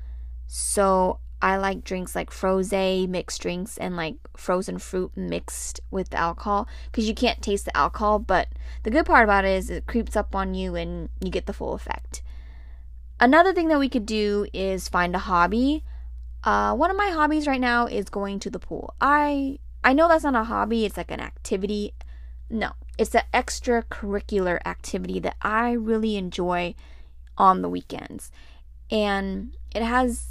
so 0.47 1.19
I 1.43 1.57
like 1.57 1.85
drinks 1.85 2.15
like 2.15 2.31
froze 2.31 2.73
mixed 2.73 3.41
drinks 3.41 3.79
and 3.79 3.97
like 3.97 4.17
frozen 4.37 4.79
fruit 4.79 5.17
mixed 5.17 5.81
with 5.91 6.15
alcohol 6.15 6.69
because 6.87 7.09
you 7.09 7.15
can't 7.15 7.41
taste 7.41 7.65
the 7.65 7.77
alcohol. 7.77 8.19
But 8.19 8.49
the 8.83 8.91
good 8.91 9.07
part 9.07 9.25
about 9.25 9.45
it 9.45 9.57
is 9.57 9.71
it 9.71 9.87
creeps 9.87 10.17
up 10.17 10.35
on 10.35 10.55
you 10.55 10.77
and 10.77 11.09
you 11.21 11.31
get 11.31 11.47
the 11.47 11.53
full 11.53 11.73
effect. 11.73 12.23
Another 13.19 13.53
thing 13.53 13.69
that 13.69 13.79
we 13.79 13.89
could 13.89 14.07
do 14.07 14.47
is 14.53 14.89
find 14.89 15.15
a 15.15 15.21
hobby. 15.21 15.85
Uh, 16.45 16.75
one 16.75 16.91
of 16.91 16.97
my 16.97 17.11
hobbies 17.11 17.47
right 17.47 17.61
now 17.61 17.87
is 17.87 18.09
going 18.09 18.39
to 18.41 18.51
the 18.51 18.59
pool. 18.59 18.95
I 19.01 19.59
I 19.83 19.93
know 19.93 20.09
that's 20.09 20.25
not 20.25 20.35
a 20.35 20.45
hobby; 20.45 20.85
it's 20.85 20.97
like 20.97 21.11
an 21.11 21.21
activity. 21.21 21.95
No, 22.51 22.73
it's 22.99 23.15
an 23.15 23.23
extracurricular 23.33 24.59
activity 24.67 25.21
that 25.21 25.37
I 25.41 25.73
really 25.73 26.17
enjoy 26.17 26.75
on 27.39 27.63
the 27.63 27.69
weekends, 27.69 28.31
and 28.91 29.57
it 29.75 29.83
has 29.83 30.30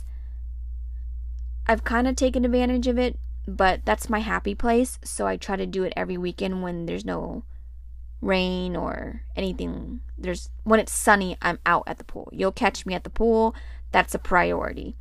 I've 1.70 1.84
kind 1.84 2.08
of 2.08 2.16
taken 2.16 2.46
advantage 2.46 2.88
of 2.88 2.98
it, 2.98 3.20
but 3.48 3.86
that's 3.86 4.10
my 4.10 4.22
happy 4.22 4.56
place. 4.56 4.98
So 5.04 5.28
I 5.28 5.38
try 5.38 5.56
to 5.56 5.68
do 5.68 5.84
it 5.84 5.94
every 5.96 6.18
weekend 6.18 6.64
when 6.64 6.88
there's 6.88 7.06
no 7.06 7.44
rain 8.22 8.76
or 8.76 9.22
anything. 9.36 10.00
There's 10.18 10.50
when 10.64 10.80
it's 10.80 10.92
sunny, 10.92 11.38
I'm 11.44 11.60
out 11.68 11.84
at 11.86 12.00
the 12.00 12.04
pool. 12.04 12.28
You'll 12.34 12.52
catch 12.52 12.88
me 12.88 12.96
at 12.96 13.04
the 13.04 13.12
pool. 13.12 13.54
That's 13.92 14.16
a 14.16 14.20
priority. 14.20 14.96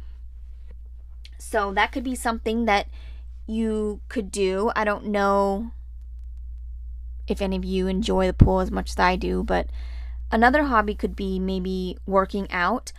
So 1.38 1.72
that 1.72 1.90
could 1.90 2.04
be 2.04 2.14
something 2.14 2.66
that 2.66 2.88
you 3.46 4.02
could 4.10 4.30
do. 4.30 4.70
I 4.76 4.84
don't 4.84 5.06
know 5.06 5.70
if 7.26 7.40
any 7.40 7.56
of 7.56 7.64
you 7.64 7.86
enjoy 7.86 8.26
the 8.26 8.34
pool 8.34 8.60
as 8.60 8.70
much 8.70 8.90
as 8.90 8.98
I 8.98 9.16
do, 9.16 9.42
but 9.42 9.70
another 10.30 10.64
hobby 10.64 10.94
could 10.94 11.16
be 11.16 11.38
maybe 11.38 11.96
working 12.04 12.46
out. 12.50 12.92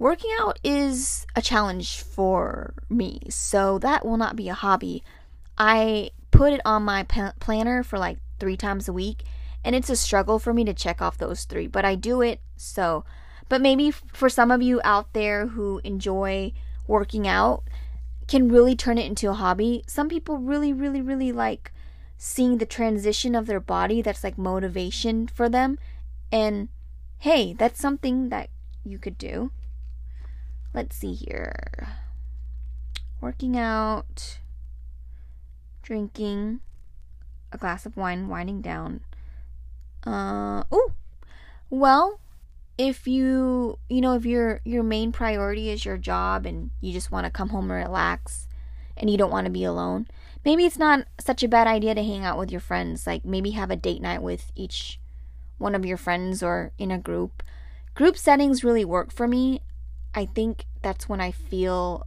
Working 0.00 0.30
out 0.40 0.58
is 0.64 1.26
a 1.36 1.42
challenge 1.42 2.00
for 2.00 2.72
me, 2.88 3.20
so 3.28 3.78
that 3.80 4.02
will 4.02 4.16
not 4.16 4.34
be 4.34 4.48
a 4.48 4.54
hobby. 4.54 5.04
I 5.58 6.12
put 6.30 6.54
it 6.54 6.62
on 6.64 6.84
my 6.84 7.02
planner 7.38 7.82
for 7.82 7.98
like 7.98 8.16
three 8.38 8.56
times 8.56 8.88
a 8.88 8.94
week, 8.94 9.24
and 9.62 9.76
it's 9.76 9.90
a 9.90 9.96
struggle 9.96 10.38
for 10.38 10.54
me 10.54 10.64
to 10.64 10.72
check 10.72 11.02
off 11.02 11.18
those 11.18 11.44
three, 11.44 11.66
but 11.66 11.84
I 11.84 11.96
do 11.96 12.22
it 12.22 12.40
so. 12.56 13.04
But 13.50 13.60
maybe 13.60 13.90
for 13.90 14.30
some 14.30 14.50
of 14.50 14.62
you 14.62 14.80
out 14.84 15.12
there 15.12 15.48
who 15.48 15.82
enjoy 15.84 16.54
working 16.86 17.28
out, 17.28 17.64
can 18.26 18.48
really 18.48 18.74
turn 18.74 18.96
it 18.96 19.04
into 19.04 19.28
a 19.28 19.34
hobby. 19.34 19.84
Some 19.86 20.08
people 20.08 20.38
really, 20.38 20.72
really, 20.72 21.02
really 21.02 21.30
like 21.30 21.72
seeing 22.16 22.56
the 22.56 22.64
transition 22.64 23.34
of 23.34 23.44
their 23.44 23.60
body 23.60 24.00
that's 24.00 24.24
like 24.24 24.38
motivation 24.38 25.26
for 25.26 25.50
them. 25.50 25.78
And 26.32 26.70
hey, 27.18 27.52
that's 27.52 27.78
something 27.78 28.30
that 28.30 28.48
you 28.82 28.98
could 28.98 29.18
do 29.18 29.50
let's 30.74 30.96
see 30.96 31.14
here. 31.14 31.88
Working 33.20 33.56
out, 33.56 34.38
drinking 35.82 36.60
a 37.52 37.58
glass 37.58 37.86
of 37.86 37.96
wine, 37.96 38.28
winding 38.28 38.60
down. 38.60 39.00
Uh 40.06 40.64
oh. 40.70 40.92
Well, 41.68 42.20
if 42.78 43.06
you 43.06 43.78
you 43.88 44.00
know 44.00 44.14
if 44.14 44.24
your 44.24 44.60
your 44.64 44.82
main 44.82 45.12
priority 45.12 45.68
is 45.70 45.84
your 45.84 45.98
job 45.98 46.46
and 46.46 46.70
you 46.80 46.92
just 46.92 47.10
want 47.10 47.26
to 47.26 47.30
come 47.30 47.50
home 47.50 47.70
and 47.70 47.86
relax 47.86 48.48
and 48.96 49.10
you 49.10 49.18
don't 49.18 49.30
want 49.30 49.44
to 49.44 49.50
be 49.50 49.64
alone, 49.64 50.06
maybe 50.44 50.64
it's 50.64 50.78
not 50.78 51.06
such 51.18 51.42
a 51.42 51.48
bad 51.48 51.66
idea 51.66 51.94
to 51.94 52.02
hang 52.02 52.24
out 52.24 52.38
with 52.38 52.50
your 52.50 52.60
friends. 52.60 53.06
Like 53.06 53.24
maybe 53.24 53.50
have 53.50 53.70
a 53.70 53.76
date 53.76 54.00
night 54.00 54.22
with 54.22 54.50
each 54.54 54.98
one 55.58 55.74
of 55.74 55.84
your 55.84 55.98
friends 55.98 56.42
or 56.42 56.72
in 56.78 56.90
a 56.90 56.98
group. 56.98 57.42
Group 57.94 58.16
settings 58.16 58.64
really 58.64 58.84
work 58.84 59.12
for 59.12 59.28
me. 59.28 59.60
I 60.14 60.26
think 60.26 60.64
that's 60.82 61.08
when 61.08 61.20
I 61.20 61.30
feel 61.30 62.06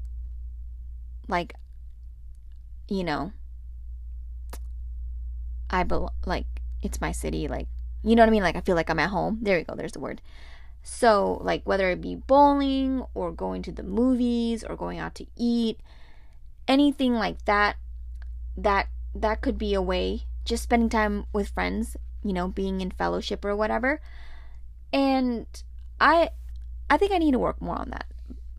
like, 1.27 1.53
you 2.89 3.03
know, 3.03 3.31
I 5.69 5.83
bel 5.83 6.13
like 6.25 6.45
it's 6.81 6.99
my 7.01 7.11
city. 7.11 7.47
Like, 7.47 7.67
you 8.03 8.15
know 8.15 8.21
what 8.21 8.27
I 8.27 8.31
mean? 8.31 8.43
Like, 8.43 8.55
I 8.55 8.61
feel 8.61 8.75
like 8.75 8.89
I'm 8.89 8.99
at 8.99 9.09
home. 9.09 9.39
There 9.41 9.57
you 9.57 9.63
go. 9.63 9.75
There's 9.75 9.93
the 9.93 9.99
word. 9.99 10.21
So, 10.83 11.39
like, 11.41 11.63
whether 11.65 11.89
it 11.91 12.01
be 12.01 12.15
bowling 12.15 13.05
or 13.13 13.31
going 13.31 13.61
to 13.63 13.71
the 13.71 13.83
movies 13.83 14.63
or 14.63 14.75
going 14.75 14.99
out 14.99 15.15
to 15.15 15.25
eat, 15.37 15.79
anything 16.67 17.13
like 17.13 17.45
that, 17.45 17.77
that 18.57 18.89
that 19.15 19.41
could 19.41 19.57
be 19.57 19.73
a 19.73 19.81
way. 19.81 20.23
Just 20.43 20.63
spending 20.63 20.89
time 20.89 21.25
with 21.31 21.49
friends, 21.49 21.95
you 22.21 22.33
know, 22.33 22.49
being 22.49 22.81
in 22.81 22.91
fellowship 22.91 23.45
or 23.45 23.55
whatever. 23.55 24.01
And 24.91 25.47
I 26.01 26.31
I 26.89 26.97
think 26.97 27.11
I 27.11 27.17
need 27.17 27.31
to 27.31 27.39
work 27.39 27.61
more 27.61 27.77
on 27.77 27.89
that. 27.89 28.05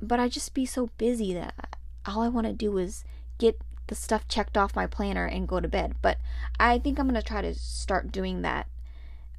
But 0.00 0.20
I 0.20 0.28
just 0.28 0.54
be 0.54 0.66
so 0.66 0.90
busy 0.98 1.32
that 1.34 1.76
all 2.06 2.22
I 2.22 2.28
want 2.28 2.46
to 2.46 2.52
do 2.52 2.76
is 2.78 3.04
get 3.38 3.60
the 3.86 3.94
stuff 3.94 4.26
checked 4.28 4.56
off 4.56 4.76
my 4.76 4.86
planner 4.86 5.26
and 5.26 5.48
go 5.48 5.60
to 5.60 5.68
bed. 5.68 5.94
But 6.02 6.18
I 6.58 6.78
think 6.78 6.98
I'm 6.98 7.08
going 7.08 7.20
to 7.20 7.26
try 7.26 7.42
to 7.42 7.54
start 7.54 8.12
doing 8.12 8.42
that 8.42 8.66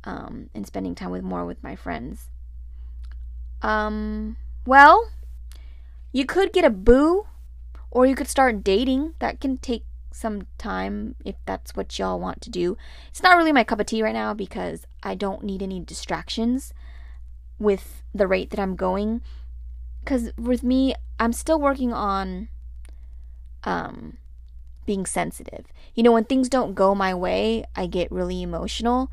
um, 0.03 0.49
and 0.53 0.65
spending 0.65 0.95
time 0.95 1.11
with 1.11 1.23
more 1.23 1.45
with 1.45 1.63
my 1.63 1.75
friends. 1.75 2.29
Um, 3.61 4.37
well, 4.65 5.09
you 6.11 6.25
could 6.25 6.53
get 6.53 6.65
a 6.65 6.69
boo 6.69 7.25
or 7.91 8.05
you 8.05 8.15
could 8.15 8.27
start 8.27 8.63
dating. 8.63 9.13
That 9.19 9.41
can 9.41 9.57
take 9.57 9.83
some 10.11 10.47
time 10.57 11.15
if 11.25 11.35
that's 11.45 11.75
what 11.75 11.97
y'all 11.99 12.19
want 12.19 12.41
to 12.41 12.49
do. 12.49 12.77
It's 13.09 13.23
not 13.23 13.35
really 13.35 13.51
my 13.51 13.63
cup 13.63 13.79
of 13.79 13.87
tea 13.87 14.03
right 14.03 14.13
now 14.13 14.33
because 14.33 14.85
I 15.03 15.15
don't 15.15 15.43
need 15.43 15.61
any 15.61 15.79
distractions 15.79 16.73
with 17.59 18.03
the 18.13 18.27
rate 18.27 18.49
that 18.51 18.59
I'm 18.59 18.75
going. 18.75 19.21
Because 20.01 20.31
with 20.37 20.63
me, 20.63 20.95
I'm 21.19 21.33
still 21.33 21.59
working 21.59 21.93
on 21.93 22.49
um, 23.63 24.17
being 24.85 25.05
sensitive. 25.05 25.65
You 25.93 26.03
know, 26.03 26.11
when 26.11 26.25
things 26.25 26.49
don't 26.49 26.75
go 26.75 26.93
my 26.93 27.13
way, 27.13 27.65
I 27.75 27.87
get 27.87 28.11
really 28.11 28.41
emotional. 28.41 29.11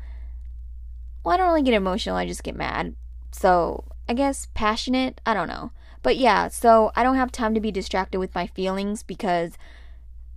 Well, 1.23 1.33
I 1.33 1.37
don't 1.37 1.47
really 1.47 1.63
get 1.63 1.73
emotional, 1.73 2.17
I 2.17 2.27
just 2.27 2.43
get 2.43 2.55
mad. 2.55 2.95
So, 3.31 3.85
I 4.07 4.13
guess 4.13 4.47
passionate, 4.53 5.21
I 5.25 5.33
don't 5.33 5.47
know. 5.47 5.71
But 6.03 6.17
yeah, 6.17 6.49
so 6.49 6.91
I 6.95 7.03
don't 7.03 7.15
have 7.15 7.31
time 7.31 7.53
to 7.55 7.61
be 7.61 7.71
distracted 7.71 8.19
with 8.19 8.35
my 8.35 8.45
feelings 8.45 9.03
because 9.03 9.57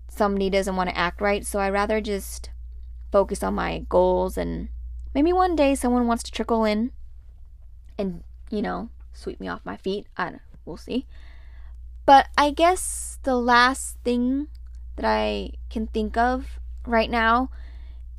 somebody 0.09 0.49
doesn't 0.49 0.77
want 0.77 0.89
to 0.91 0.97
act 0.97 1.21
right. 1.21 1.45
So 1.45 1.59
I 1.59 1.69
rather 1.69 2.01
just 2.01 2.51
focus 3.11 3.43
on 3.43 3.55
my 3.55 3.85
goals 3.89 4.39
and 4.39 4.69
maybe 5.13 5.33
one 5.33 5.57
day 5.57 5.75
someone 5.75 6.07
wants 6.07 6.23
to 6.25 6.31
trickle 6.31 6.65
in 6.65 6.93
and, 7.99 8.23
you 8.51 8.63
know, 8.63 8.91
sweep 9.13 9.41
me 9.41 9.49
off 9.49 9.61
my 9.65 9.77
feet. 9.77 10.07
I 10.17 10.31
don't 10.31 10.41
we'll 10.65 10.77
see. 10.77 11.07
But 12.05 12.29
I 12.37 12.51
guess 12.51 13.19
the 13.23 13.37
last 13.37 13.97
thing 14.05 14.49
that 14.97 15.05
I 15.05 15.53
can 15.71 15.87
think 15.87 16.17
of 16.17 16.61
right 16.87 17.11
now 17.11 17.51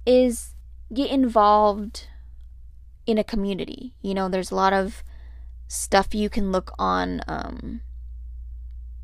is 0.06 0.56
get 0.94 1.12
involved 1.12 2.08
in 3.06 3.18
a 3.18 3.24
community. 3.24 3.94
You 4.02 4.14
know, 4.14 4.30
there's 4.30 4.52
a 4.52 4.56
lot 4.56 4.74
of 4.74 5.04
stuff 5.68 6.16
you 6.16 6.30
can 6.30 6.52
look 6.52 6.72
on 6.80 7.22
um, 7.28 7.82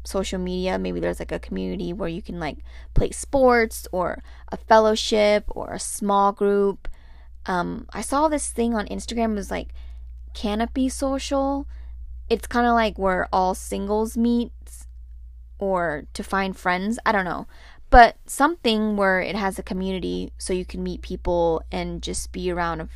social 0.03 0.39
media. 0.39 0.77
Maybe 0.77 0.99
there's 0.99 1.19
like 1.19 1.31
a 1.31 1.39
community 1.39 1.93
where 1.93 2.09
you 2.09 2.21
can 2.21 2.39
like 2.39 2.57
play 2.93 3.11
sports 3.11 3.87
or 3.91 4.21
a 4.51 4.57
fellowship 4.57 5.45
or 5.47 5.73
a 5.73 5.79
small 5.79 6.31
group. 6.31 6.87
Um, 7.45 7.87
I 7.93 8.01
saw 8.01 8.27
this 8.27 8.51
thing 8.51 8.73
on 8.73 8.87
Instagram 8.87 9.31
it 9.31 9.35
was 9.35 9.51
like 9.51 9.69
Canopy 10.33 10.89
Social. 10.89 11.67
It's 12.29 12.47
kind 12.47 12.65
of 12.65 12.73
like 12.73 12.97
where 12.97 13.27
all 13.31 13.53
singles 13.53 14.17
meet 14.17 14.51
or 15.59 16.05
to 16.13 16.23
find 16.23 16.57
friends. 16.57 16.99
I 17.05 17.11
don't 17.11 17.25
know. 17.25 17.47
But 17.89 18.17
something 18.25 18.97
where 18.97 19.21
it 19.21 19.35
has 19.35 19.59
a 19.59 19.63
community 19.63 20.33
so 20.37 20.51
you 20.51 20.65
can 20.65 20.81
meet 20.81 21.01
people 21.01 21.61
and 21.71 22.01
just 22.01 22.31
be 22.31 22.51
around 22.51 22.89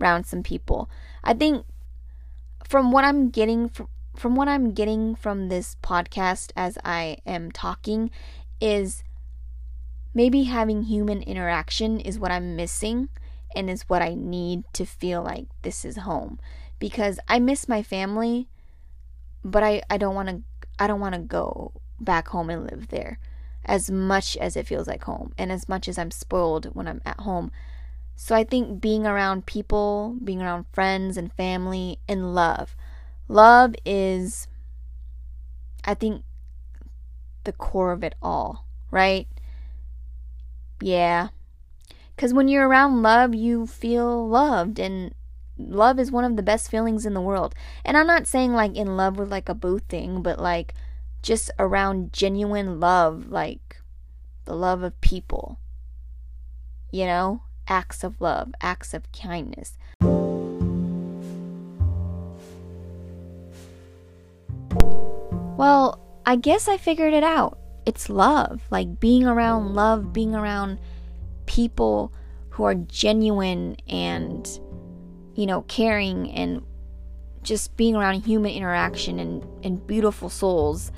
around 0.00 0.26
some 0.26 0.42
people. 0.42 0.90
I 1.22 1.32
think 1.32 1.64
from 2.66 2.90
what 2.90 3.04
I'm 3.04 3.30
getting 3.30 3.68
from 3.68 3.88
from 4.16 4.34
what 4.34 4.48
I'm 4.48 4.72
getting 4.72 5.14
from 5.14 5.48
this 5.48 5.76
podcast 5.82 6.50
as 6.56 6.78
I 6.84 7.18
am 7.26 7.52
talking 7.52 8.10
is 8.60 9.04
maybe 10.14 10.44
having 10.44 10.84
human 10.84 11.22
interaction 11.22 12.00
is 12.00 12.18
what 12.18 12.30
I'm 12.30 12.56
missing 12.56 13.10
and 13.56 13.68
is 13.68 13.82
what 13.88 14.02
I 14.02 14.14
need 14.14 14.64
to 14.74 14.84
feel 14.86 15.22
like 15.22 15.46
this 15.62 15.84
is 15.84 15.96
home 15.98 16.38
because 16.78 17.18
I 17.26 17.38
miss 17.38 17.68
my 17.68 17.82
family 17.82 18.48
but 19.44 19.64
I, 19.64 19.82
I 19.90 19.96
don't 19.96 20.14
want 20.14 20.28
to 20.28 20.42
I 20.78 20.86
don't 20.86 21.00
want 21.00 21.14
to 21.14 21.20
go 21.20 21.72
back 21.98 22.28
home 22.28 22.50
and 22.50 22.70
live 22.70 22.88
there 22.88 23.18
as 23.64 23.90
much 23.90 24.36
as 24.36 24.56
it 24.56 24.66
feels 24.66 24.86
like 24.86 25.04
home 25.04 25.32
and 25.38 25.50
as 25.50 25.68
much 25.68 25.88
as 25.88 25.98
I'm 25.98 26.10
spoiled 26.10 26.66
when 26.74 26.86
I'm 26.86 27.00
at 27.04 27.20
home. 27.20 27.50
So 28.14 28.34
I 28.34 28.44
think 28.44 28.80
being 28.80 29.06
around 29.06 29.46
people, 29.46 30.16
being 30.22 30.40
around 30.40 30.66
friends 30.72 31.16
and 31.16 31.32
family 31.32 31.98
and 32.08 32.34
love 32.34 32.76
Love 33.28 33.74
is, 33.84 34.46
I 35.84 35.94
think, 35.94 36.22
the 37.44 37.52
core 37.52 37.92
of 37.92 38.04
it 38.04 38.14
all, 38.22 38.66
right? 38.90 39.26
Yeah. 40.80 41.28
Because 42.16 42.32
when 42.32 42.48
you're 42.48 42.66
around 42.66 43.02
love, 43.02 43.34
you 43.34 43.66
feel 43.66 44.26
loved, 44.26 44.78
and 44.78 45.14
love 45.58 45.98
is 45.98 46.10
one 46.10 46.24
of 46.24 46.36
the 46.36 46.42
best 46.42 46.70
feelings 46.70 47.04
in 47.04 47.12
the 47.12 47.20
world. 47.20 47.54
And 47.84 47.94
I'm 47.94 48.06
not 48.06 48.26
saying 48.26 48.54
like 48.54 48.74
in 48.74 48.96
love 48.96 49.18
with 49.18 49.30
like 49.30 49.50
a 49.50 49.54
boo 49.54 49.80
thing, 49.80 50.22
but 50.22 50.38
like 50.38 50.72
just 51.22 51.50
around 51.58 52.14
genuine 52.14 52.80
love, 52.80 53.28
like 53.28 53.82
the 54.46 54.54
love 54.54 54.82
of 54.82 54.98
people. 55.02 55.58
You 56.90 57.04
know, 57.04 57.42
acts 57.68 58.02
of 58.02 58.18
love, 58.18 58.54
acts 58.62 58.94
of 58.94 59.12
kindness. 59.12 59.76
Well, 65.58 66.00
I 66.24 66.36
guess 66.36 66.66
I 66.66 66.78
figured 66.78 67.12
it 67.12 67.24
out. 67.24 67.58
It's 67.84 68.08
love. 68.08 68.62
Like 68.70 69.00
being 69.00 69.26
around 69.26 69.74
love, 69.74 70.14
being 70.14 70.34
around 70.34 70.78
people 71.46 72.12
who 72.50 72.64
are 72.64 72.74
genuine 72.74 73.76
and, 73.88 74.60
you 75.34 75.46
know, 75.46 75.62
caring 75.62 76.30
and 76.30 76.62
just 77.42 77.76
being 77.76 77.94
around 77.94 78.24
human 78.24 78.50
interaction 78.52 79.18
and, 79.18 79.46
and 79.64 79.86
beautiful 79.86 80.28
souls. 80.28 80.90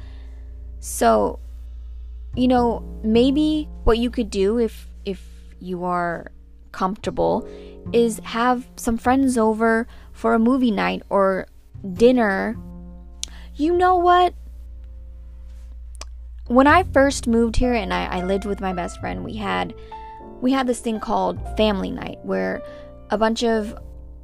So, 0.80 1.40
you 2.34 2.48
know, 2.48 2.84
maybe 3.02 3.68
what 3.84 3.98
you 3.98 4.10
could 4.10 4.30
do 4.30 4.58
if 4.58 4.88
if 5.04 5.22
you 5.60 5.84
are 5.84 6.30
comfortable 6.72 7.48
is 7.92 8.20
have 8.22 8.68
some 8.76 8.96
friends 8.96 9.36
over 9.36 9.86
for 10.12 10.34
a 10.34 10.38
movie 10.38 10.70
night 10.70 11.02
or 11.08 11.48
dinner. 11.94 12.56
You 13.56 13.76
know 13.76 13.96
what? 13.96 14.34
when 16.48 16.66
I 16.66 16.82
first 16.82 17.26
moved 17.26 17.56
here 17.56 17.74
and 17.74 17.92
I, 17.92 18.06
I 18.06 18.22
lived 18.22 18.46
with 18.46 18.60
my 18.60 18.72
best 18.72 18.98
friend, 19.00 19.22
we 19.22 19.36
had 19.36 19.74
we 20.40 20.52
had 20.52 20.66
this 20.66 20.80
thing 20.80 21.00
called 21.00 21.38
family 21.56 21.90
night 21.90 22.18
where 22.22 22.62
a 23.10 23.18
bunch 23.18 23.42
of 23.42 23.72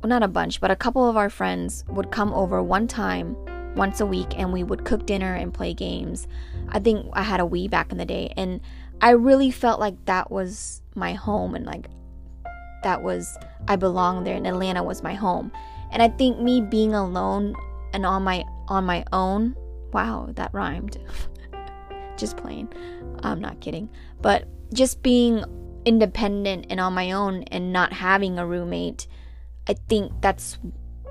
well, 0.03 0.11
not 0.11 0.22
a 0.22 0.29
bunch, 0.29 0.61
but 0.61 0.70
a 0.70 0.77
couple 0.77 1.09
of 1.09 1.16
our 1.16 1.31
friends 1.31 1.83
would 1.88 2.11
come 2.11 2.33
over 2.35 2.62
one 2.62 2.87
time 2.87 3.37
once 3.74 4.00
a 4.00 4.07
week 4.07 4.38
and 4.38 4.53
we 4.53 4.62
would 4.62 4.85
cook 4.85 5.07
dinner 5.07 5.35
and 5.35 5.53
play 5.55 5.72
games. 5.72 6.29
I 6.68 6.79
think 6.79 7.09
I 7.14 7.22
had 7.22 7.40
a 7.40 7.44
Wii 7.44 7.70
back 7.70 7.90
in 7.90 7.96
the 7.96 8.05
day 8.05 8.33
and 8.37 8.61
I 9.00 9.11
really 9.11 9.50
felt 9.50 9.81
like 9.81 10.05
that 10.05 10.31
was 10.31 10.83
my 10.94 11.14
home 11.14 11.55
and 11.55 11.64
like 11.64 11.88
that 12.83 13.03
was 13.03 13.37
I 13.66 13.77
belonged 13.77 14.27
there 14.27 14.37
and 14.37 14.46
Atlanta 14.46 14.83
was 14.83 15.03
my 15.03 15.14
home. 15.14 15.50
And 15.90 16.03
I 16.03 16.09
think 16.09 16.38
me 16.38 16.61
being 16.61 16.94
alone 16.94 17.55
and 17.92 18.05
on 18.05 18.24
my 18.24 18.44
on 18.68 18.85
my 18.85 19.05
own, 19.12 19.57
wow, 19.92 20.29
that 20.35 20.53
rhymed. 20.53 20.98
just 22.16 22.37
playing. 22.37 22.72
I'm 23.22 23.40
not 23.40 23.61
kidding. 23.61 23.88
But 24.20 24.46
just 24.72 25.03
being 25.03 25.44
independent 25.84 26.66
and 26.70 26.80
on 26.80 26.92
my 26.92 27.12
own 27.12 27.44
and 27.44 27.72
not 27.72 27.92
having 27.92 28.38
a 28.38 28.46
roommate, 28.46 29.06
I 29.68 29.74
think 29.88 30.12
that's 30.20 30.58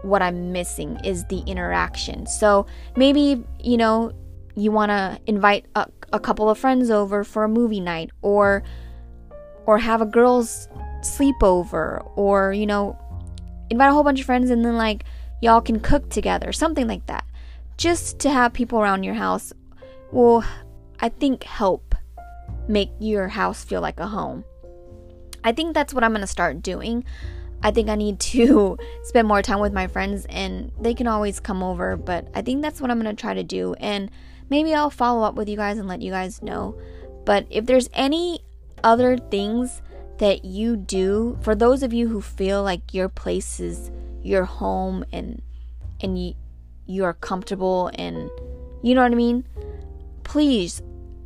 what 0.03 0.21
I'm 0.21 0.51
missing 0.51 0.99
is 1.03 1.25
the 1.25 1.39
interaction. 1.39 2.25
So 2.25 2.65
maybe, 2.95 3.43
you 3.59 3.77
know, 3.77 4.11
you 4.55 4.71
want 4.71 4.89
to 4.91 5.19
invite 5.25 5.65
a, 5.75 5.87
a 6.11 6.19
couple 6.19 6.49
of 6.49 6.57
friends 6.57 6.89
over 6.89 7.23
for 7.23 7.43
a 7.43 7.49
movie 7.49 7.79
night 7.79 8.11
or 8.21 8.63
or 9.65 9.77
have 9.77 10.01
a 10.01 10.05
girls 10.05 10.67
sleepover 10.99 12.05
or, 12.17 12.51
you 12.51 12.65
know, 12.65 12.97
invite 13.69 13.89
a 13.89 13.93
whole 13.93 14.03
bunch 14.03 14.19
of 14.19 14.25
friends 14.25 14.49
and 14.49 14.63
then 14.63 14.75
like 14.75 15.05
y'all 15.41 15.61
can 15.61 15.79
cook 15.79 16.09
together, 16.09 16.51
something 16.51 16.87
like 16.87 17.05
that. 17.07 17.25
Just 17.77 18.19
to 18.19 18.29
have 18.29 18.53
people 18.53 18.79
around 18.79 19.03
your 19.03 19.15
house 19.15 19.53
will 20.11 20.43
I 20.99 21.09
think 21.09 21.43
help 21.43 21.95
make 22.67 22.91
your 22.99 23.29
house 23.29 23.63
feel 23.63 23.81
like 23.81 23.99
a 23.99 24.07
home. 24.07 24.43
I 25.43 25.51
think 25.51 25.73
that's 25.73 25.93
what 25.93 26.03
I'm 26.03 26.11
going 26.11 26.21
to 26.21 26.27
start 26.27 26.61
doing. 26.61 27.05
I 27.61 27.71
think 27.71 27.89
I 27.89 27.95
need 27.95 28.19
to 28.19 28.77
spend 29.03 29.27
more 29.27 29.41
time 29.41 29.59
with 29.59 29.73
my 29.73 29.87
friends 29.87 30.25
and 30.29 30.71
they 30.79 30.93
can 30.93 31.07
always 31.07 31.39
come 31.39 31.63
over, 31.63 31.95
but 31.97 32.27
I 32.33 32.41
think 32.41 32.61
that's 32.61 32.81
what 32.81 32.91
I'm 32.91 33.01
going 33.01 33.15
to 33.15 33.19
try 33.19 33.33
to 33.33 33.43
do. 33.43 33.73
And 33.75 34.11
maybe 34.49 34.73
I'll 34.73 34.89
follow 34.89 35.23
up 35.23 35.35
with 35.35 35.47
you 35.47 35.57
guys 35.57 35.77
and 35.77 35.87
let 35.87 36.01
you 36.01 36.11
guys 36.11 36.41
know. 36.41 36.79
But 37.25 37.47
if 37.49 37.65
there's 37.65 37.89
any 37.93 38.41
other 38.83 39.17
things 39.17 39.81
that 40.17 40.45
you 40.45 40.75
do, 40.75 41.37
for 41.41 41.55
those 41.55 41.83
of 41.83 41.93
you 41.93 42.09
who 42.09 42.21
feel 42.21 42.63
like 42.63 42.93
your 42.93 43.09
place 43.09 43.59
is 43.59 43.91
your 44.21 44.45
home 44.45 45.03
and 45.11 45.41
and 45.99 46.17
you 46.17 46.33
you're 46.85 47.13
comfortable 47.13 47.89
and 47.95 48.29
you 48.81 48.93
know 48.93 49.01
what 49.01 49.11
I 49.11 49.15
mean? 49.15 49.45
please 50.23 50.81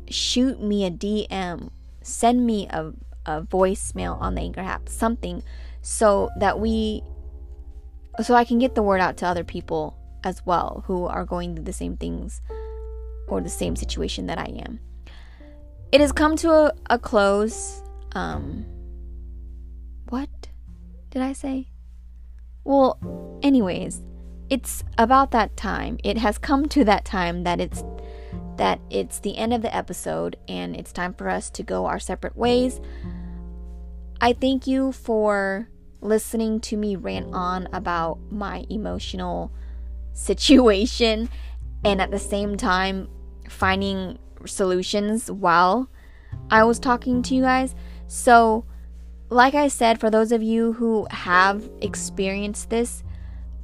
shoot 0.08 0.60
me 0.60 0.84
a 0.84 0.90
DM, 0.90 1.70
send 2.02 2.44
me 2.44 2.66
a, 2.68 2.92
a 3.28 3.42
voicemail 3.42 4.18
on 4.20 4.34
the 4.34 4.40
Anchor 4.40 4.62
app, 4.62 4.88
something 4.88 5.42
so 5.82 6.30
that 6.38 6.58
we, 6.58 7.02
so 8.22 8.34
I 8.34 8.44
can 8.44 8.58
get 8.58 8.74
the 8.74 8.82
word 8.82 9.00
out 9.00 9.18
to 9.18 9.26
other 9.26 9.44
people 9.44 9.96
as 10.24 10.44
well 10.46 10.82
who 10.86 11.04
are 11.04 11.24
going 11.24 11.54
through 11.54 11.64
the 11.64 11.72
same 11.72 11.96
things 11.96 12.40
or 13.28 13.40
the 13.40 13.50
same 13.50 13.76
situation 13.76 14.26
that 14.26 14.38
I 14.38 14.46
am. 14.64 14.80
It 15.92 16.00
has 16.00 16.10
come 16.10 16.36
to 16.36 16.50
a, 16.50 16.72
a 16.88 16.98
close. 16.98 17.82
Um, 18.12 18.64
what 20.08 20.30
did 21.10 21.20
I 21.20 21.34
say? 21.34 21.68
Well, 22.64 22.98
anyways, 23.42 24.02
it's 24.48 24.84
about 24.96 25.30
that 25.32 25.56
time. 25.56 25.98
It 26.02 26.16
has 26.16 26.38
come 26.38 26.66
to 26.70 26.84
that 26.84 27.04
time 27.04 27.44
that 27.44 27.60
it's 27.60 27.84
that 28.56 28.80
it's 28.90 29.20
the 29.20 29.38
end 29.38 29.54
of 29.54 29.62
the 29.62 29.74
episode 29.74 30.36
and 30.48 30.74
it's 30.74 30.92
time 30.92 31.14
for 31.14 31.28
us 31.28 31.48
to 31.48 31.62
go 31.62 31.86
our 31.86 32.00
separate 32.00 32.36
ways. 32.36 32.80
I 34.20 34.32
thank 34.32 34.66
you 34.66 34.90
for 34.90 35.68
listening 36.00 36.60
to 36.60 36.76
me 36.76 36.96
rant 36.96 37.32
on 37.32 37.68
about 37.72 38.18
my 38.30 38.64
emotional 38.68 39.52
situation 40.12 41.28
and 41.84 42.00
at 42.00 42.10
the 42.10 42.18
same 42.18 42.56
time 42.56 43.08
finding 43.48 44.18
solutions 44.44 45.30
while 45.30 45.88
I 46.50 46.64
was 46.64 46.80
talking 46.80 47.22
to 47.22 47.34
you 47.34 47.42
guys. 47.42 47.76
So, 48.08 48.64
like 49.30 49.54
I 49.54 49.68
said, 49.68 50.00
for 50.00 50.10
those 50.10 50.32
of 50.32 50.42
you 50.42 50.72
who 50.72 51.06
have 51.10 51.68
experienced 51.80 52.70
this 52.70 53.04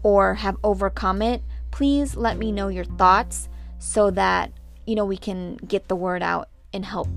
or 0.05 0.35
have 0.35 0.57
overcome 0.63 1.21
it, 1.21 1.43
please 1.73 2.15
let 2.15 2.39
me 2.39 2.53
know 2.53 2.69
your 2.69 2.85
thoughts 2.85 3.49
so 3.79 4.11
that 4.13 4.53
you 4.87 4.95
know 4.95 5.05
we 5.05 5.17
can 5.17 5.57
get 5.57 5.89
the 5.89 5.97
word 5.97 6.23
out 6.23 6.49
and 6.73 6.85
help 6.85 7.09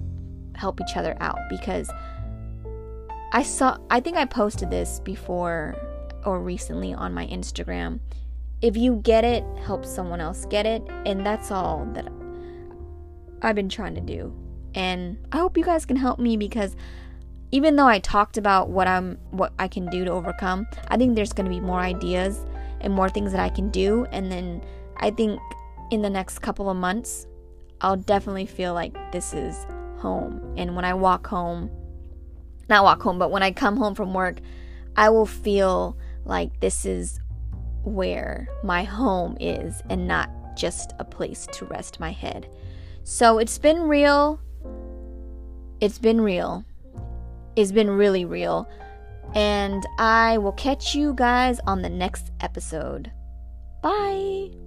help 0.56 0.82
each 0.82 0.98
other 0.98 1.16
out 1.20 1.38
because 1.50 1.90
I 3.32 3.44
saw 3.44 3.78
I 3.90 4.00
think 4.00 4.18
I 4.18 4.26
posted 4.26 4.70
this 4.70 5.00
before 5.00 5.76
or 6.26 6.40
recently 6.40 6.94
on 6.94 7.14
my 7.14 7.28
Instagram. 7.28 8.00
If 8.62 8.76
you 8.76 8.96
get 8.96 9.24
it, 9.24 9.44
help 9.64 9.86
someone 9.86 10.20
else 10.20 10.46
get 10.46 10.66
it, 10.66 10.84
and 11.06 11.26
that's 11.26 11.52
all 11.52 11.86
that 11.94 12.12
I've 13.42 13.56
been 13.56 13.70
trying 13.70 13.96
to 13.96 14.02
do. 14.02 14.34
And 14.74 15.18
I 15.32 15.38
hope 15.38 15.58
you 15.58 15.64
guys 15.64 15.86
can 15.86 15.98
help 15.98 16.20
me 16.20 16.38
because 16.38 16.76
even 17.52 17.76
though 17.76 17.88
I 17.88 18.00
talked 18.00 18.38
about 18.38 18.70
what 18.70 18.88
I'm 18.88 19.18
what 19.32 19.54
I 19.60 19.68
can 19.68 19.90
do 19.90 20.06
to 20.06 20.12
overcome, 20.12 20.68
I 20.88 20.98
think 20.98 21.16
there's 21.16 21.34
going 21.34 21.46
to 21.46 21.50
be 21.50 21.60
more 21.60 21.80
ideas 21.80 22.46
and 22.82 22.94
more 22.94 23.10
things 23.10 23.32
that 23.32 23.42
I 23.42 23.50
can 23.50 23.70
do. 23.70 24.06
And 24.12 24.32
then 24.32 24.62
I 24.98 25.12
think 25.12 25.40
in 25.92 26.02
the 26.02 26.10
next 26.10 26.40
couple 26.40 26.70
of 26.70 26.78
months, 26.78 27.28
I'll 27.82 27.98
definitely 27.98 28.46
feel 28.46 28.74
like 28.74 28.94
this 29.12 29.34
is 29.34 29.66
home. 29.98 30.54
And 30.58 30.76
when 30.76 30.86
I 30.86 30.94
walk 30.94 31.28
home, 31.28 31.72
not 32.70 32.84
walk 32.84 33.02
home, 33.02 33.20
but 33.20 33.32
when 33.32 33.44
I 33.44 33.52
come 33.52 33.78
home 33.78 33.96
from 33.96 34.14
work, 34.14 34.40
I 34.96 35.10
will 35.10 35.26
feel 35.26 35.98
like 36.26 36.60
this 36.60 36.86
is 36.86 37.20
where 37.84 38.48
my 38.64 38.84
home 38.84 39.38
is 39.40 39.82
and 39.90 40.08
not 40.08 40.30
just 40.58 40.94
a 41.00 41.06
place 41.06 41.48
to 41.54 41.66
rest 41.66 42.00
my 42.00 42.12
head. 42.12 42.50
So 43.04 43.38
it's 43.38 43.58
been 43.58 43.82
real. 43.84 44.42
It's 45.80 46.00
been 46.00 46.20
real. 46.20 46.66
It's 47.56 47.72
been 47.72 47.90
really 47.90 48.26
real. 48.26 48.70
And 49.36 49.86
I 49.98 50.38
will 50.38 50.54
catch 50.54 50.96
you 50.96 51.14
guys 51.14 51.60
on 51.68 51.82
the 51.82 51.90
next 51.90 52.32
episode. 52.42 53.12
Bye. 53.82 54.67